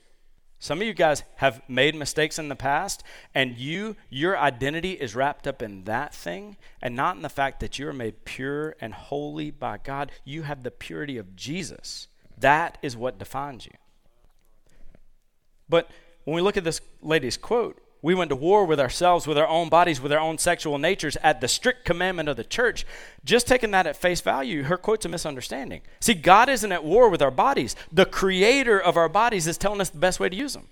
Some 0.58 0.80
of 0.80 0.86
you 0.86 0.94
guys 0.94 1.24
have 1.36 1.60
made 1.68 1.94
mistakes 1.94 2.38
in 2.38 2.48
the 2.48 2.56
past, 2.56 3.02
and 3.34 3.58
you, 3.58 3.96
your 4.08 4.38
identity 4.38 4.92
is 4.92 5.14
wrapped 5.14 5.46
up 5.46 5.60
in 5.60 5.84
that 5.84 6.14
thing 6.14 6.56
and 6.80 6.96
not 6.96 7.16
in 7.16 7.22
the 7.22 7.28
fact 7.28 7.60
that 7.60 7.78
you're 7.78 7.92
made 7.92 8.24
pure 8.24 8.74
and 8.80 8.94
holy 8.94 9.50
by 9.50 9.76
God. 9.76 10.10
You 10.24 10.44
have 10.44 10.62
the 10.62 10.70
purity 10.70 11.18
of 11.18 11.36
Jesus. 11.36 12.08
That 12.38 12.78
is 12.80 12.96
what 12.96 13.18
defines 13.18 13.66
you. 13.66 13.72
But 15.68 15.90
when 16.24 16.34
we 16.34 16.40
look 16.40 16.56
at 16.56 16.64
this 16.64 16.80
lady's 17.02 17.36
quote, 17.36 17.78
we 18.04 18.14
went 18.14 18.28
to 18.28 18.36
war 18.36 18.66
with 18.66 18.78
ourselves, 18.78 19.26
with 19.26 19.38
our 19.38 19.48
own 19.48 19.70
bodies, 19.70 19.98
with 19.98 20.12
our 20.12 20.18
own 20.18 20.36
sexual 20.36 20.76
natures 20.76 21.16
at 21.22 21.40
the 21.40 21.48
strict 21.48 21.86
commandment 21.86 22.28
of 22.28 22.36
the 22.36 22.44
church. 22.44 22.84
Just 23.24 23.46
taking 23.46 23.70
that 23.70 23.86
at 23.86 23.96
face 23.96 24.20
value, 24.20 24.64
her 24.64 24.76
quote's 24.76 25.06
a 25.06 25.08
misunderstanding. 25.08 25.80
See, 26.00 26.12
God 26.12 26.50
isn't 26.50 26.70
at 26.70 26.84
war 26.84 27.08
with 27.08 27.22
our 27.22 27.30
bodies. 27.30 27.74
The 27.90 28.04
creator 28.04 28.78
of 28.78 28.98
our 28.98 29.08
bodies 29.08 29.46
is 29.46 29.56
telling 29.56 29.80
us 29.80 29.88
the 29.88 29.96
best 29.96 30.20
way 30.20 30.28
to 30.28 30.36
use 30.36 30.52
them. 30.52 30.68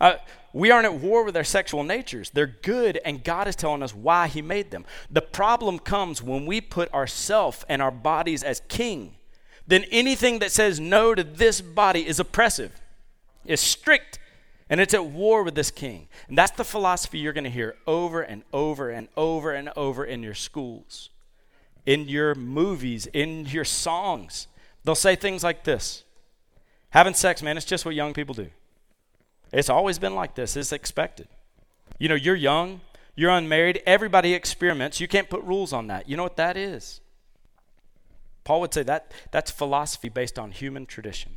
Uh, 0.00 0.14
we 0.54 0.70
aren't 0.70 0.86
at 0.86 0.94
war 0.94 1.24
with 1.24 1.36
our 1.36 1.44
sexual 1.44 1.84
natures. 1.84 2.30
They're 2.30 2.46
good, 2.46 2.98
and 3.04 3.22
God 3.22 3.48
is 3.48 3.54
telling 3.54 3.82
us 3.82 3.94
why 3.94 4.28
He 4.28 4.40
made 4.40 4.70
them. 4.70 4.86
The 5.10 5.20
problem 5.20 5.78
comes 5.78 6.22
when 6.22 6.46
we 6.46 6.62
put 6.62 6.90
ourself 6.94 7.66
and 7.68 7.82
our 7.82 7.90
bodies 7.90 8.42
as 8.42 8.62
king. 8.68 9.16
Then 9.66 9.84
anything 9.90 10.38
that 10.38 10.52
says 10.52 10.80
no 10.80 11.14
to 11.14 11.22
this 11.22 11.60
body 11.60 12.08
is 12.08 12.18
oppressive, 12.18 12.80
is 13.44 13.60
strict, 13.60 14.18
and 14.72 14.80
it's 14.80 14.94
at 14.94 15.04
war 15.04 15.42
with 15.42 15.54
this 15.54 15.70
king. 15.70 16.08
And 16.28 16.38
that's 16.38 16.52
the 16.52 16.64
philosophy 16.64 17.18
you're 17.18 17.34
going 17.34 17.44
to 17.44 17.50
hear 17.50 17.76
over 17.86 18.22
and 18.22 18.42
over 18.54 18.88
and 18.88 19.06
over 19.18 19.52
and 19.52 19.68
over 19.76 20.02
in 20.02 20.22
your 20.22 20.32
schools, 20.32 21.10
in 21.84 22.08
your 22.08 22.34
movies, 22.34 23.04
in 23.12 23.44
your 23.44 23.66
songs. 23.66 24.46
They'll 24.82 24.94
say 24.94 25.14
things 25.14 25.44
like 25.44 25.64
this 25.64 26.04
Having 26.88 27.14
sex, 27.14 27.42
man, 27.42 27.58
it's 27.58 27.66
just 27.66 27.84
what 27.84 27.94
young 27.94 28.14
people 28.14 28.34
do. 28.34 28.48
It's 29.52 29.68
always 29.68 29.98
been 29.98 30.14
like 30.14 30.34
this, 30.36 30.56
it's 30.56 30.72
expected. 30.72 31.28
You 31.98 32.08
know, 32.08 32.14
you're 32.14 32.34
young, 32.34 32.80
you're 33.14 33.30
unmarried, 33.30 33.82
everybody 33.84 34.32
experiments. 34.32 35.00
You 35.00 35.06
can't 35.06 35.28
put 35.28 35.42
rules 35.42 35.74
on 35.74 35.88
that. 35.88 36.08
You 36.08 36.16
know 36.16 36.22
what 36.22 36.38
that 36.38 36.56
is? 36.56 37.02
Paul 38.42 38.62
would 38.62 38.72
say 38.72 38.84
that 38.84 39.12
that's 39.32 39.50
philosophy 39.50 40.08
based 40.08 40.38
on 40.38 40.50
human 40.50 40.86
tradition. 40.86 41.32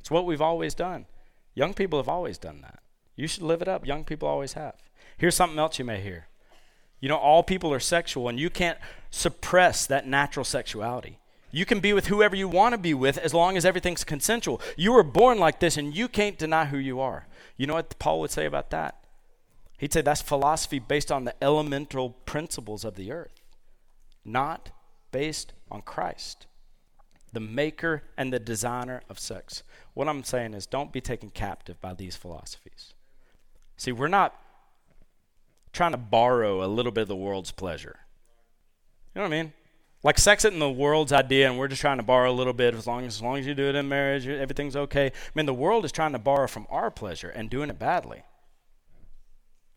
It's 0.00 0.10
what 0.10 0.26
we've 0.26 0.42
always 0.42 0.74
done. 0.74 1.06
Young 1.54 1.74
people 1.74 1.98
have 1.98 2.08
always 2.08 2.38
done 2.38 2.60
that. 2.62 2.80
You 3.16 3.26
should 3.26 3.42
live 3.42 3.62
it 3.62 3.68
up. 3.68 3.86
Young 3.86 4.04
people 4.04 4.28
always 4.28 4.54
have. 4.54 4.74
Here's 5.16 5.36
something 5.36 5.58
else 5.58 5.78
you 5.78 5.84
may 5.84 6.00
hear. 6.00 6.26
You 7.00 7.08
know, 7.08 7.16
all 7.16 7.42
people 7.42 7.72
are 7.72 7.80
sexual, 7.80 8.28
and 8.28 8.40
you 8.40 8.50
can't 8.50 8.78
suppress 9.10 9.86
that 9.86 10.06
natural 10.06 10.44
sexuality. 10.44 11.18
You 11.50 11.64
can 11.64 11.78
be 11.78 11.92
with 11.92 12.06
whoever 12.06 12.34
you 12.34 12.48
want 12.48 12.72
to 12.72 12.78
be 12.78 12.94
with 12.94 13.16
as 13.18 13.32
long 13.32 13.56
as 13.56 13.64
everything's 13.64 14.02
consensual. 14.02 14.60
You 14.76 14.92
were 14.92 15.04
born 15.04 15.38
like 15.38 15.60
this, 15.60 15.76
and 15.76 15.94
you 15.94 16.08
can't 16.08 16.38
deny 16.38 16.64
who 16.64 16.78
you 16.78 17.00
are. 17.00 17.26
You 17.56 17.66
know 17.68 17.74
what 17.74 17.98
Paul 17.98 18.20
would 18.20 18.32
say 18.32 18.46
about 18.46 18.70
that? 18.70 19.04
He'd 19.78 19.92
say 19.92 20.00
that's 20.00 20.22
philosophy 20.22 20.78
based 20.78 21.12
on 21.12 21.24
the 21.24 21.34
elemental 21.44 22.10
principles 22.10 22.84
of 22.84 22.96
the 22.96 23.12
earth, 23.12 23.40
not 24.24 24.70
based 25.12 25.52
on 25.70 25.82
Christ, 25.82 26.46
the 27.34 27.40
maker 27.40 28.02
and 28.16 28.32
the 28.32 28.38
designer 28.38 29.02
of 29.08 29.18
sex. 29.18 29.62
What 29.92 30.08
I'm 30.08 30.24
saying 30.24 30.54
is, 30.54 30.66
don't 30.66 30.92
be 30.92 31.00
taken 31.00 31.30
captive 31.30 31.80
by 31.80 31.94
these 31.94 32.16
philosophies. 32.16 32.94
See, 33.76 33.92
we're 33.92 34.08
not 34.08 34.34
trying 35.72 35.92
to 35.92 35.98
borrow 35.98 36.64
a 36.64 36.68
little 36.68 36.92
bit 36.92 37.02
of 37.02 37.08
the 37.08 37.16
world's 37.16 37.50
pleasure. 37.50 37.98
You 39.14 39.20
know 39.20 39.28
what 39.28 39.34
I 39.34 39.42
mean? 39.42 39.52
Like 40.02 40.18
sex 40.18 40.44
in 40.44 40.58
the 40.58 40.70
world's 40.70 41.12
idea, 41.12 41.48
and 41.48 41.58
we're 41.58 41.68
just 41.68 41.80
trying 41.80 41.96
to 41.96 42.02
borrow 42.02 42.30
a 42.30 42.32
little 42.32 42.52
bit. 42.52 42.74
As 42.74 42.86
long 42.86 43.04
as, 43.04 43.16
as 43.16 43.22
long 43.22 43.38
as 43.38 43.46
you 43.46 43.54
do 43.54 43.68
it 43.68 43.74
in 43.74 43.88
marriage, 43.88 44.28
everything's 44.28 44.76
okay. 44.76 45.06
I 45.06 45.30
mean, 45.34 45.46
the 45.46 45.54
world 45.54 45.84
is 45.84 45.92
trying 45.92 46.12
to 46.12 46.18
borrow 46.18 46.46
from 46.46 46.66
our 46.70 46.90
pleasure 46.90 47.30
and 47.30 47.48
doing 47.48 47.70
it 47.70 47.78
badly. 47.78 48.22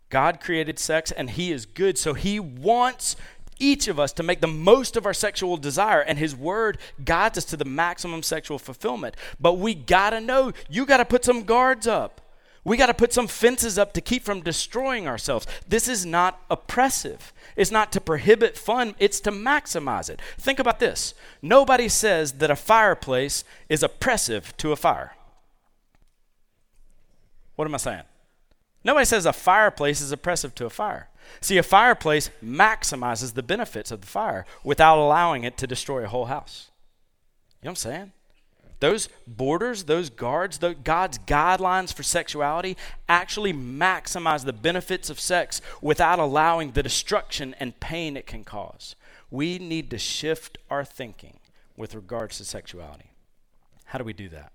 God 0.09 0.39
created 0.39 0.79
sex, 0.79 1.11
and 1.11 1.29
He 1.29 1.51
is 1.51 1.65
good, 1.65 1.97
so 1.97 2.13
He 2.13 2.39
wants 2.39 3.15
each 3.59 3.87
of 3.87 3.99
us 3.99 4.11
to 4.13 4.23
make 4.23 4.41
the 4.41 4.47
most 4.47 4.95
of 4.95 5.05
our 5.05 5.13
sexual 5.13 5.57
desire, 5.57 6.01
and 6.01 6.17
His 6.17 6.35
Word 6.35 6.77
guides 7.03 7.37
us 7.37 7.45
to 7.45 7.57
the 7.57 7.65
maximum 7.65 8.23
sexual 8.23 8.59
fulfillment. 8.59 9.15
But 9.39 9.53
we 9.53 9.73
gotta 9.73 10.21
know, 10.21 10.53
you 10.69 10.85
gotta 10.85 11.05
put 11.05 11.25
some 11.25 11.43
guards 11.43 11.87
up. 11.87 12.21
We 12.67 12.75
got 12.75 12.87
to 12.87 12.93
put 12.93 13.13
some 13.13 13.27
fences 13.27 13.77
up 13.77 13.93
to 13.93 14.01
keep 14.01 14.25
from 14.25 14.41
destroying 14.41 15.07
ourselves. 15.07 15.47
This 15.69 15.87
is 15.87 16.05
not 16.05 16.41
oppressive. 16.51 17.31
It's 17.55 17.71
not 17.71 17.93
to 17.93 18.01
prohibit 18.01 18.57
fun, 18.57 18.93
it's 18.99 19.21
to 19.21 19.31
maximize 19.31 20.09
it. 20.09 20.21
Think 20.37 20.59
about 20.59 20.79
this 20.79 21.13
nobody 21.41 21.87
says 21.87 22.33
that 22.33 22.51
a 22.51 22.57
fireplace 22.57 23.45
is 23.69 23.83
oppressive 23.83 24.55
to 24.57 24.73
a 24.73 24.75
fire. 24.75 25.15
What 27.55 27.69
am 27.69 27.73
I 27.73 27.77
saying? 27.77 28.03
Nobody 28.83 29.05
says 29.05 29.25
a 29.25 29.31
fireplace 29.31 30.01
is 30.01 30.11
oppressive 30.11 30.53
to 30.55 30.65
a 30.65 30.69
fire. 30.69 31.07
See, 31.41 31.57
a 31.57 31.63
fireplace 31.63 32.29
maximizes 32.43 33.33
the 33.33 33.43
benefits 33.43 33.91
of 33.91 34.01
the 34.01 34.07
fire 34.07 34.45
without 34.63 34.97
allowing 34.97 35.43
it 35.43 35.57
to 35.57 35.67
destroy 35.67 36.03
a 36.03 36.07
whole 36.07 36.25
house. 36.25 36.71
You 37.61 37.67
know 37.67 37.71
what 37.71 37.71
I'm 37.71 37.75
saying? 37.91 38.11
Those 38.79 39.09
borders, 39.25 39.85
those 39.85 40.09
guards, 40.09 40.59
the, 40.59 40.75
God's 40.75 41.17
guidelines 41.19 41.91
for 41.91 42.03
sexuality 42.03 42.77
actually 43.09 43.51
maximize 43.51 44.45
the 44.45 44.53
benefits 44.53 45.09
of 45.09 45.19
sex 45.19 45.61
without 45.81 46.19
allowing 46.19 46.71
the 46.71 46.83
destruction 46.83 47.55
and 47.59 47.79
pain 47.79 48.15
it 48.15 48.27
can 48.27 48.43
cause. 48.43 48.95
We 49.31 49.57
need 49.57 49.89
to 49.91 49.97
shift 49.97 50.59
our 50.69 50.85
thinking 50.85 51.39
with 51.75 51.95
regards 51.95 52.37
to 52.37 52.45
sexuality. 52.45 53.11
How 53.85 53.97
do 53.97 54.03
we 54.03 54.13
do 54.13 54.29
that? 54.29 54.51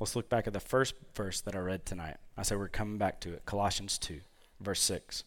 Let's 0.00 0.16
look 0.16 0.28
back 0.28 0.46
at 0.46 0.52
the 0.52 0.60
first 0.60 0.94
verse 1.14 1.40
that 1.42 1.54
I 1.54 1.60
read 1.60 1.86
tonight. 1.86 2.16
I 2.36 2.42
said 2.42 2.58
we're 2.58 2.68
coming 2.68 2.98
back 2.98 3.20
to 3.20 3.32
it 3.32 3.46
Colossians 3.46 3.98
2, 3.98 4.20
verse 4.64 4.80
6. 4.80 5.24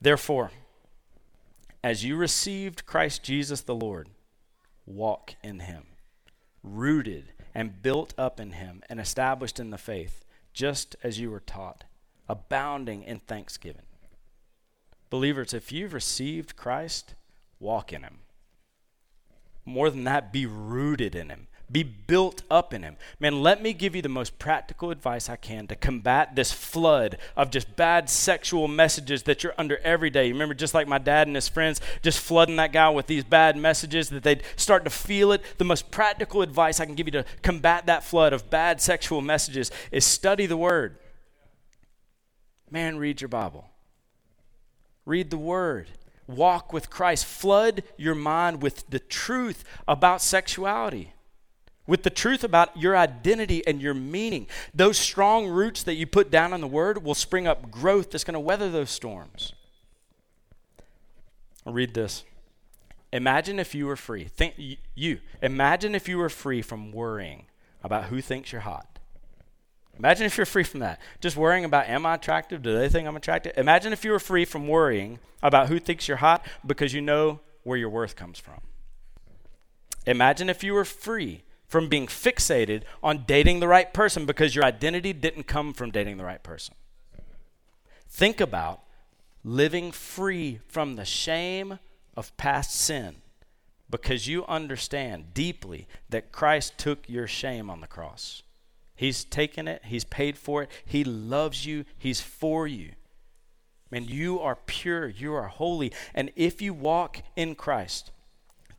Therefore, 0.00 0.50
as 1.82 2.04
you 2.04 2.16
received 2.16 2.86
Christ 2.86 3.22
Jesus 3.22 3.62
the 3.62 3.74
Lord, 3.74 4.08
walk 4.86 5.34
in 5.42 5.60
him 5.60 5.84
rooted 6.62 7.32
and 7.54 7.82
built 7.82 8.14
up 8.18 8.38
in 8.38 8.52
him 8.52 8.82
and 8.88 9.00
established 9.00 9.58
in 9.58 9.70
the 9.70 9.78
faith, 9.78 10.24
just 10.52 10.96
as 11.02 11.18
you 11.18 11.30
were 11.30 11.40
taught, 11.40 11.84
abounding 12.28 13.02
in 13.02 13.18
thanksgiving. 13.18 13.86
Believers, 15.08 15.52
if 15.52 15.72
you've 15.72 15.92
received 15.92 16.56
Christ, 16.56 17.14
walk 17.58 17.92
in 17.92 18.02
him. 18.02 18.18
More 19.64 19.90
than 19.90 20.04
that, 20.04 20.32
be 20.32 20.46
rooted 20.46 21.14
in 21.14 21.30
him. 21.30 21.48
Be 21.70 21.82
built 21.84 22.42
up 22.50 22.74
in 22.74 22.82
Him. 22.82 22.96
Man, 23.20 23.42
let 23.42 23.62
me 23.62 23.72
give 23.72 23.94
you 23.94 24.02
the 24.02 24.08
most 24.08 24.38
practical 24.38 24.90
advice 24.90 25.28
I 25.28 25.36
can 25.36 25.68
to 25.68 25.76
combat 25.76 26.34
this 26.34 26.50
flood 26.50 27.18
of 27.36 27.50
just 27.50 27.76
bad 27.76 28.10
sexual 28.10 28.66
messages 28.66 29.22
that 29.24 29.44
you're 29.44 29.54
under 29.56 29.78
every 29.78 30.10
day. 30.10 30.26
You 30.26 30.32
remember, 30.32 30.54
just 30.54 30.74
like 30.74 30.88
my 30.88 30.98
dad 30.98 31.28
and 31.28 31.36
his 31.36 31.48
friends 31.48 31.80
just 32.02 32.18
flooding 32.18 32.56
that 32.56 32.72
guy 32.72 32.88
with 32.90 33.06
these 33.06 33.22
bad 33.22 33.56
messages 33.56 34.08
that 34.10 34.24
they'd 34.24 34.42
start 34.56 34.84
to 34.84 34.90
feel 34.90 35.30
it. 35.30 35.42
The 35.58 35.64
most 35.64 35.90
practical 35.90 36.42
advice 36.42 36.80
I 36.80 36.86
can 36.86 36.96
give 36.96 37.06
you 37.06 37.12
to 37.12 37.24
combat 37.42 37.86
that 37.86 38.02
flood 38.02 38.32
of 38.32 38.50
bad 38.50 38.80
sexual 38.80 39.20
messages 39.20 39.70
is 39.92 40.04
study 40.04 40.46
the 40.46 40.56
Word. 40.56 40.98
Man, 42.70 42.96
read 42.96 43.20
your 43.20 43.28
Bible. 43.28 43.68
Read 45.04 45.30
the 45.30 45.38
Word 45.38 45.88
walk 46.26 46.72
with 46.72 46.90
Christ. 46.90 47.24
Flood 47.24 47.82
your 47.96 48.14
mind 48.14 48.62
with 48.62 48.88
the 48.88 49.00
truth 49.00 49.64
about 49.88 50.22
sexuality 50.22 51.12
with 51.90 52.04
the 52.04 52.08
truth 52.10 52.44
about 52.44 52.76
your 52.76 52.96
identity 52.96 53.66
and 53.66 53.82
your 53.82 53.94
meaning. 53.94 54.46
Those 54.72 54.96
strong 54.96 55.48
roots 55.48 55.82
that 55.82 55.94
you 55.94 56.06
put 56.06 56.30
down 56.30 56.52
in 56.52 56.60
the 56.60 56.68
Word 56.68 57.02
will 57.02 57.16
spring 57.16 57.48
up 57.48 57.68
growth 57.68 58.12
that's 58.12 58.22
going 58.22 58.34
to 58.34 58.40
weather 58.40 58.70
those 58.70 58.90
storms. 58.90 59.54
I'll 61.66 61.72
read 61.72 61.92
this. 61.92 62.22
Imagine 63.12 63.58
if 63.58 63.74
you 63.74 63.86
were 63.86 63.96
free. 63.96 64.22
Think 64.22 64.54
you. 64.94 65.18
Imagine 65.42 65.96
if 65.96 66.08
you 66.08 66.18
were 66.18 66.28
free 66.28 66.62
from 66.62 66.92
worrying 66.92 67.46
about 67.82 68.04
who 68.04 68.20
thinks 68.20 68.52
you're 68.52 68.60
hot. 68.60 69.00
Imagine 69.98 70.26
if 70.26 70.36
you're 70.36 70.46
free 70.46 70.62
from 70.62 70.78
that. 70.78 71.00
Just 71.20 71.36
worrying 71.36 71.64
about 71.64 71.88
am 71.88 72.06
I 72.06 72.14
attractive? 72.14 72.62
Do 72.62 72.72
they 72.72 72.88
think 72.88 73.08
I'm 73.08 73.16
attractive? 73.16 73.54
Imagine 73.56 73.92
if 73.92 74.04
you 74.04 74.12
were 74.12 74.20
free 74.20 74.44
from 74.44 74.68
worrying 74.68 75.18
about 75.42 75.66
who 75.66 75.80
thinks 75.80 76.06
you're 76.06 76.18
hot 76.18 76.46
because 76.64 76.94
you 76.94 77.00
know 77.00 77.40
where 77.64 77.76
your 77.76 77.90
worth 77.90 78.14
comes 78.14 78.38
from. 78.38 78.60
Imagine 80.06 80.48
if 80.48 80.62
you 80.62 80.72
were 80.72 80.84
free 80.84 81.42
from 81.70 81.88
being 81.88 82.08
fixated 82.08 82.82
on 83.00 83.24
dating 83.28 83.60
the 83.60 83.68
right 83.68 83.94
person 83.94 84.26
because 84.26 84.56
your 84.56 84.64
identity 84.64 85.12
didn't 85.12 85.44
come 85.44 85.72
from 85.72 85.92
dating 85.92 86.16
the 86.16 86.24
right 86.24 86.42
person. 86.42 86.74
Think 88.08 88.40
about 88.40 88.80
living 89.44 89.92
free 89.92 90.58
from 90.66 90.96
the 90.96 91.04
shame 91.04 91.78
of 92.16 92.36
past 92.36 92.74
sin 92.74 93.22
because 93.88 94.26
you 94.26 94.44
understand 94.46 95.32
deeply 95.32 95.86
that 96.08 96.32
Christ 96.32 96.76
took 96.76 97.08
your 97.08 97.28
shame 97.28 97.70
on 97.70 97.80
the 97.80 97.86
cross. 97.86 98.42
He's 98.96 99.24
taken 99.24 99.68
it, 99.68 99.82
He's 99.84 100.04
paid 100.04 100.36
for 100.36 100.64
it, 100.64 100.70
He 100.84 101.04
loves 101.04 101.66
you, 101.66 101.84
He's 101.96 102.20
for 102.20 102.66
you. 102.66 102.90
And 103.92 104.10
you 104.10 104.40
are 104.40 104.56
pure, 104.56 105.06
you 105.06 105.32
are 105.34 105.46
holy, 105.46 105.92
and 106.16 106.32
if 106.34 106.60
you 106.60 106.74
walk 106.74 107.22
in 107.36 107.54
Christ, 107.54 108.10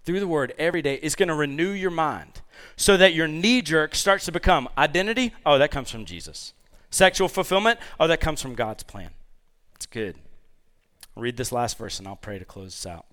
through 0.04 0.20
the 0.20 0.28
word 0.28 0.54
every 0.58 0.82
day 0.82 0.96
is 0.96 1.16
going 1.16 1.30
to 1.30 1.36
renew 1.36 1.70
your 1.70 1.92
mind 1.92 2.42
so 2.76 2.98
that 2.98 3.14
your 3.14 3.28
knee 3.28 3.62
jerk 3.62 3.96
starts 3.96 4.26
to 4.26 4.32
become 4.32 4.68
identity. 4.78 5.34
Oh, 5.46 5.58
that 5.58 5.72
comes 5.72 5.92
from 5.92 6.06
Jesus. 6.06 6.54
Sexual 6.90 7.28
fulfillment. 7.28 7.80
Oh, 8.00 8.08
that 8.08 8.20
comes 8.20 8.42
from 8.42 8.56
God's 8.56 8.84
plan. 8.84 9.12
It's 9.76 9.86
good. 9.86 10.16
Read 11.16 11.38
this 11.38 11.52
last 11.52 11.78
verse 11.78 12.00
and 12.00 12.08
I'll 12.08 12.16
pray 12.16 12.40
to 12.40 12.46
close 12.46 12.72
this 12.72 12.86
out. 12.86 13.06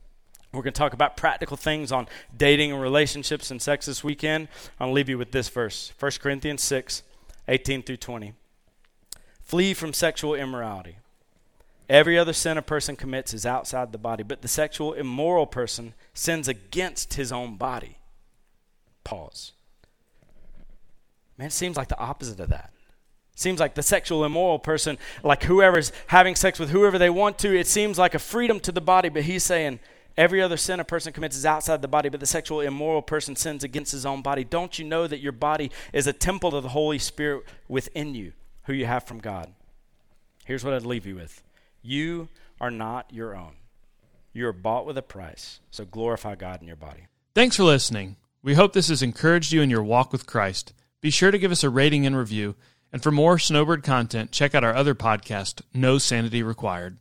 We're 0.52 0.62
going 0.62 0.72
to 0.72 0.78
talk 0.78 0.94
about 0.94 1.16
practical 1.16 1.58
things 1.58 1.92
on 1.92 2.08
dating 2.34 2.72
and 2.72 2.80
relationships 2.80 3.50
and 3.50 3.60
sex 3.60 3.86
this 3.86 4.02
weekend. 4.02 4.48
I'll 4.80 4.92
leave 4.92 5.08
you 5.08 5.18
with 5.18 5.32
this 5.32 5.48
verse 5.48 5.92
1 5.98 6.12
Corinthians 6.20 6.62
6 6.62 7.02
18 7.48 7.82
through 7.82 7.96
20. 7.96 8.34
Flee 9.42 9.74
from 9.74 9.92
sexual 9.92 10.34
immorality. 10.34 10.96
Every 11.88 12.18
other 12.18 12.34
sin 12.34 12.58
a 12.58 12.62
person 12.62 12.96
commits 12.96 13.32
is 13.32 13.46
outside 13.46 13.92
the 13.92 13.98
body, 13.98 14.22
but 14.22 14.42
the 14.42 14.48
sexual 14.48 14.92
immoral 14.92 15.46
person 15.46 15.94
sins 16.12 16.46
against 16.46 17.14
his 17.14 17.32
own 17.32 17.56
body. 17.56 17.96
Pause. 19.04 19.52
Man, 21.38 21.46
it 21.46 21.52
seems 21.52 21.76
like 21.76 21.88
the 21.88 21.98
opposite 21.98 22.40
of 22.40 22.50
that. 22.50 22.72
Seems 23.34 23.60
like 23.60 23.74
the 23.74 23.82
sexual 23.82 24.24
immoral 24.24 24.58
person, 24.58 24.98
like 25.22 25.44
whoever's 25.44 25.92
having 26.08 26.34
sex 26.34 26.58
with 26.58 26.70
whoever 26.70 26.98
they 26.98 27.08
want 27.08 27.38
to, 27.38 27.56
it 27.56 27.68
seems 27.68 27.96
like 27.96 28.14
a 28.14 28.18
freedom 28.18 28.58
to 28.60 28.72
the 28.72 28.80
body, 28.80 29.08
but 29.08 29.22
he's 29.22 29.44
saying 29.44 29.78
every 30.16 30.42
other 30.42 30.56
sin 30.56 30.80
a 30.80 30.84
person 30.84 31.12
commits 31.12 31.36
is 31.36 31.46
outside 31.46 31.80
the 31.80 31.88
body, 31.88 32.08
but 32.08 32.18
the 32.20 32.26
sexual 32.26 32.60
immoral 32.60 33.00
person 33.00 33.36
sins 33.36 33.62
against 33.62 33.92
his 33.92 34.04
own 34.04 34.20
body. 34.20 34.42
Don't 34.42 34.78
you 34.78 34.84
know 34.84 35.06
that 35.06 35.20
your 35.20 35.32
body 35.32 35.70
is 35.92 36.08
a 36.08 36.12
temple 36.12 36.54
of 36.54 36.64
the 36.64 36.70
Holy 36.70 36.98
Spirit 36.98 37.44
within 37.68 38.14
you, 38.14 38.32
who 38.64 38.72
you 38.72 38.86
have 38.86 39.04
from 39.04 39.20
God? 39.20 39.54
Here's 40.44 40.64
what 40.64 40.74
I'd 40.74 40.82
leave 40.82 41.06
you 41.06 41.14
with 41.14 41.40
you 41.88 42.28
are 42.60 42.70
not 42.70 43.12
your 43.12 43.34
own. 43.34 43.52
You 44.32 44.46
are 44.46 44.52
bought 44.52 44.86
with 44.86 44.98
a 44.98 45.02
price. 45.02 45.60
So 45.70 45.84
glorify 45.84 46.34
God 46.34 46.60
in 46.60 46.66
your 46.66 46.76
body. 46.76 47.06
Thanks 47.34 47.56
for 47.56 47.64
listening. 47.64 48.16
We 48.42 48.54
hope 48.54 48.72
this 48.72 48.88
has 48.88 49.02
encouraged 49.02 49.52
you 49.52 49.62
in 49.62 49.70
your 49.70 49.82
walk 49.82 50.12
with 50.12 50.26
Christ. 50.26 50.72
Be 51.00 51.10
sure 51.10 51.30
to 51.30 51.38
give 51.38 51.50
us 51.50 51.64
a 51.64 51.70
rating 51.70 52.06
and 52.06 52.16
review. 52.16 52.56
And 52.92 53.02
for 53.02 53.10
more 53.10 53.38
Snowbird 53.38 53.82
content, 53.82 54.32
check 54.32 54.54
out 54.54 54.64
our 54.64 54.74
other 54.74 54.94
podcast, 54.94 55.62
No 55.74 55.98
Sanity 55.98 56.42
Required. 56.42 56.98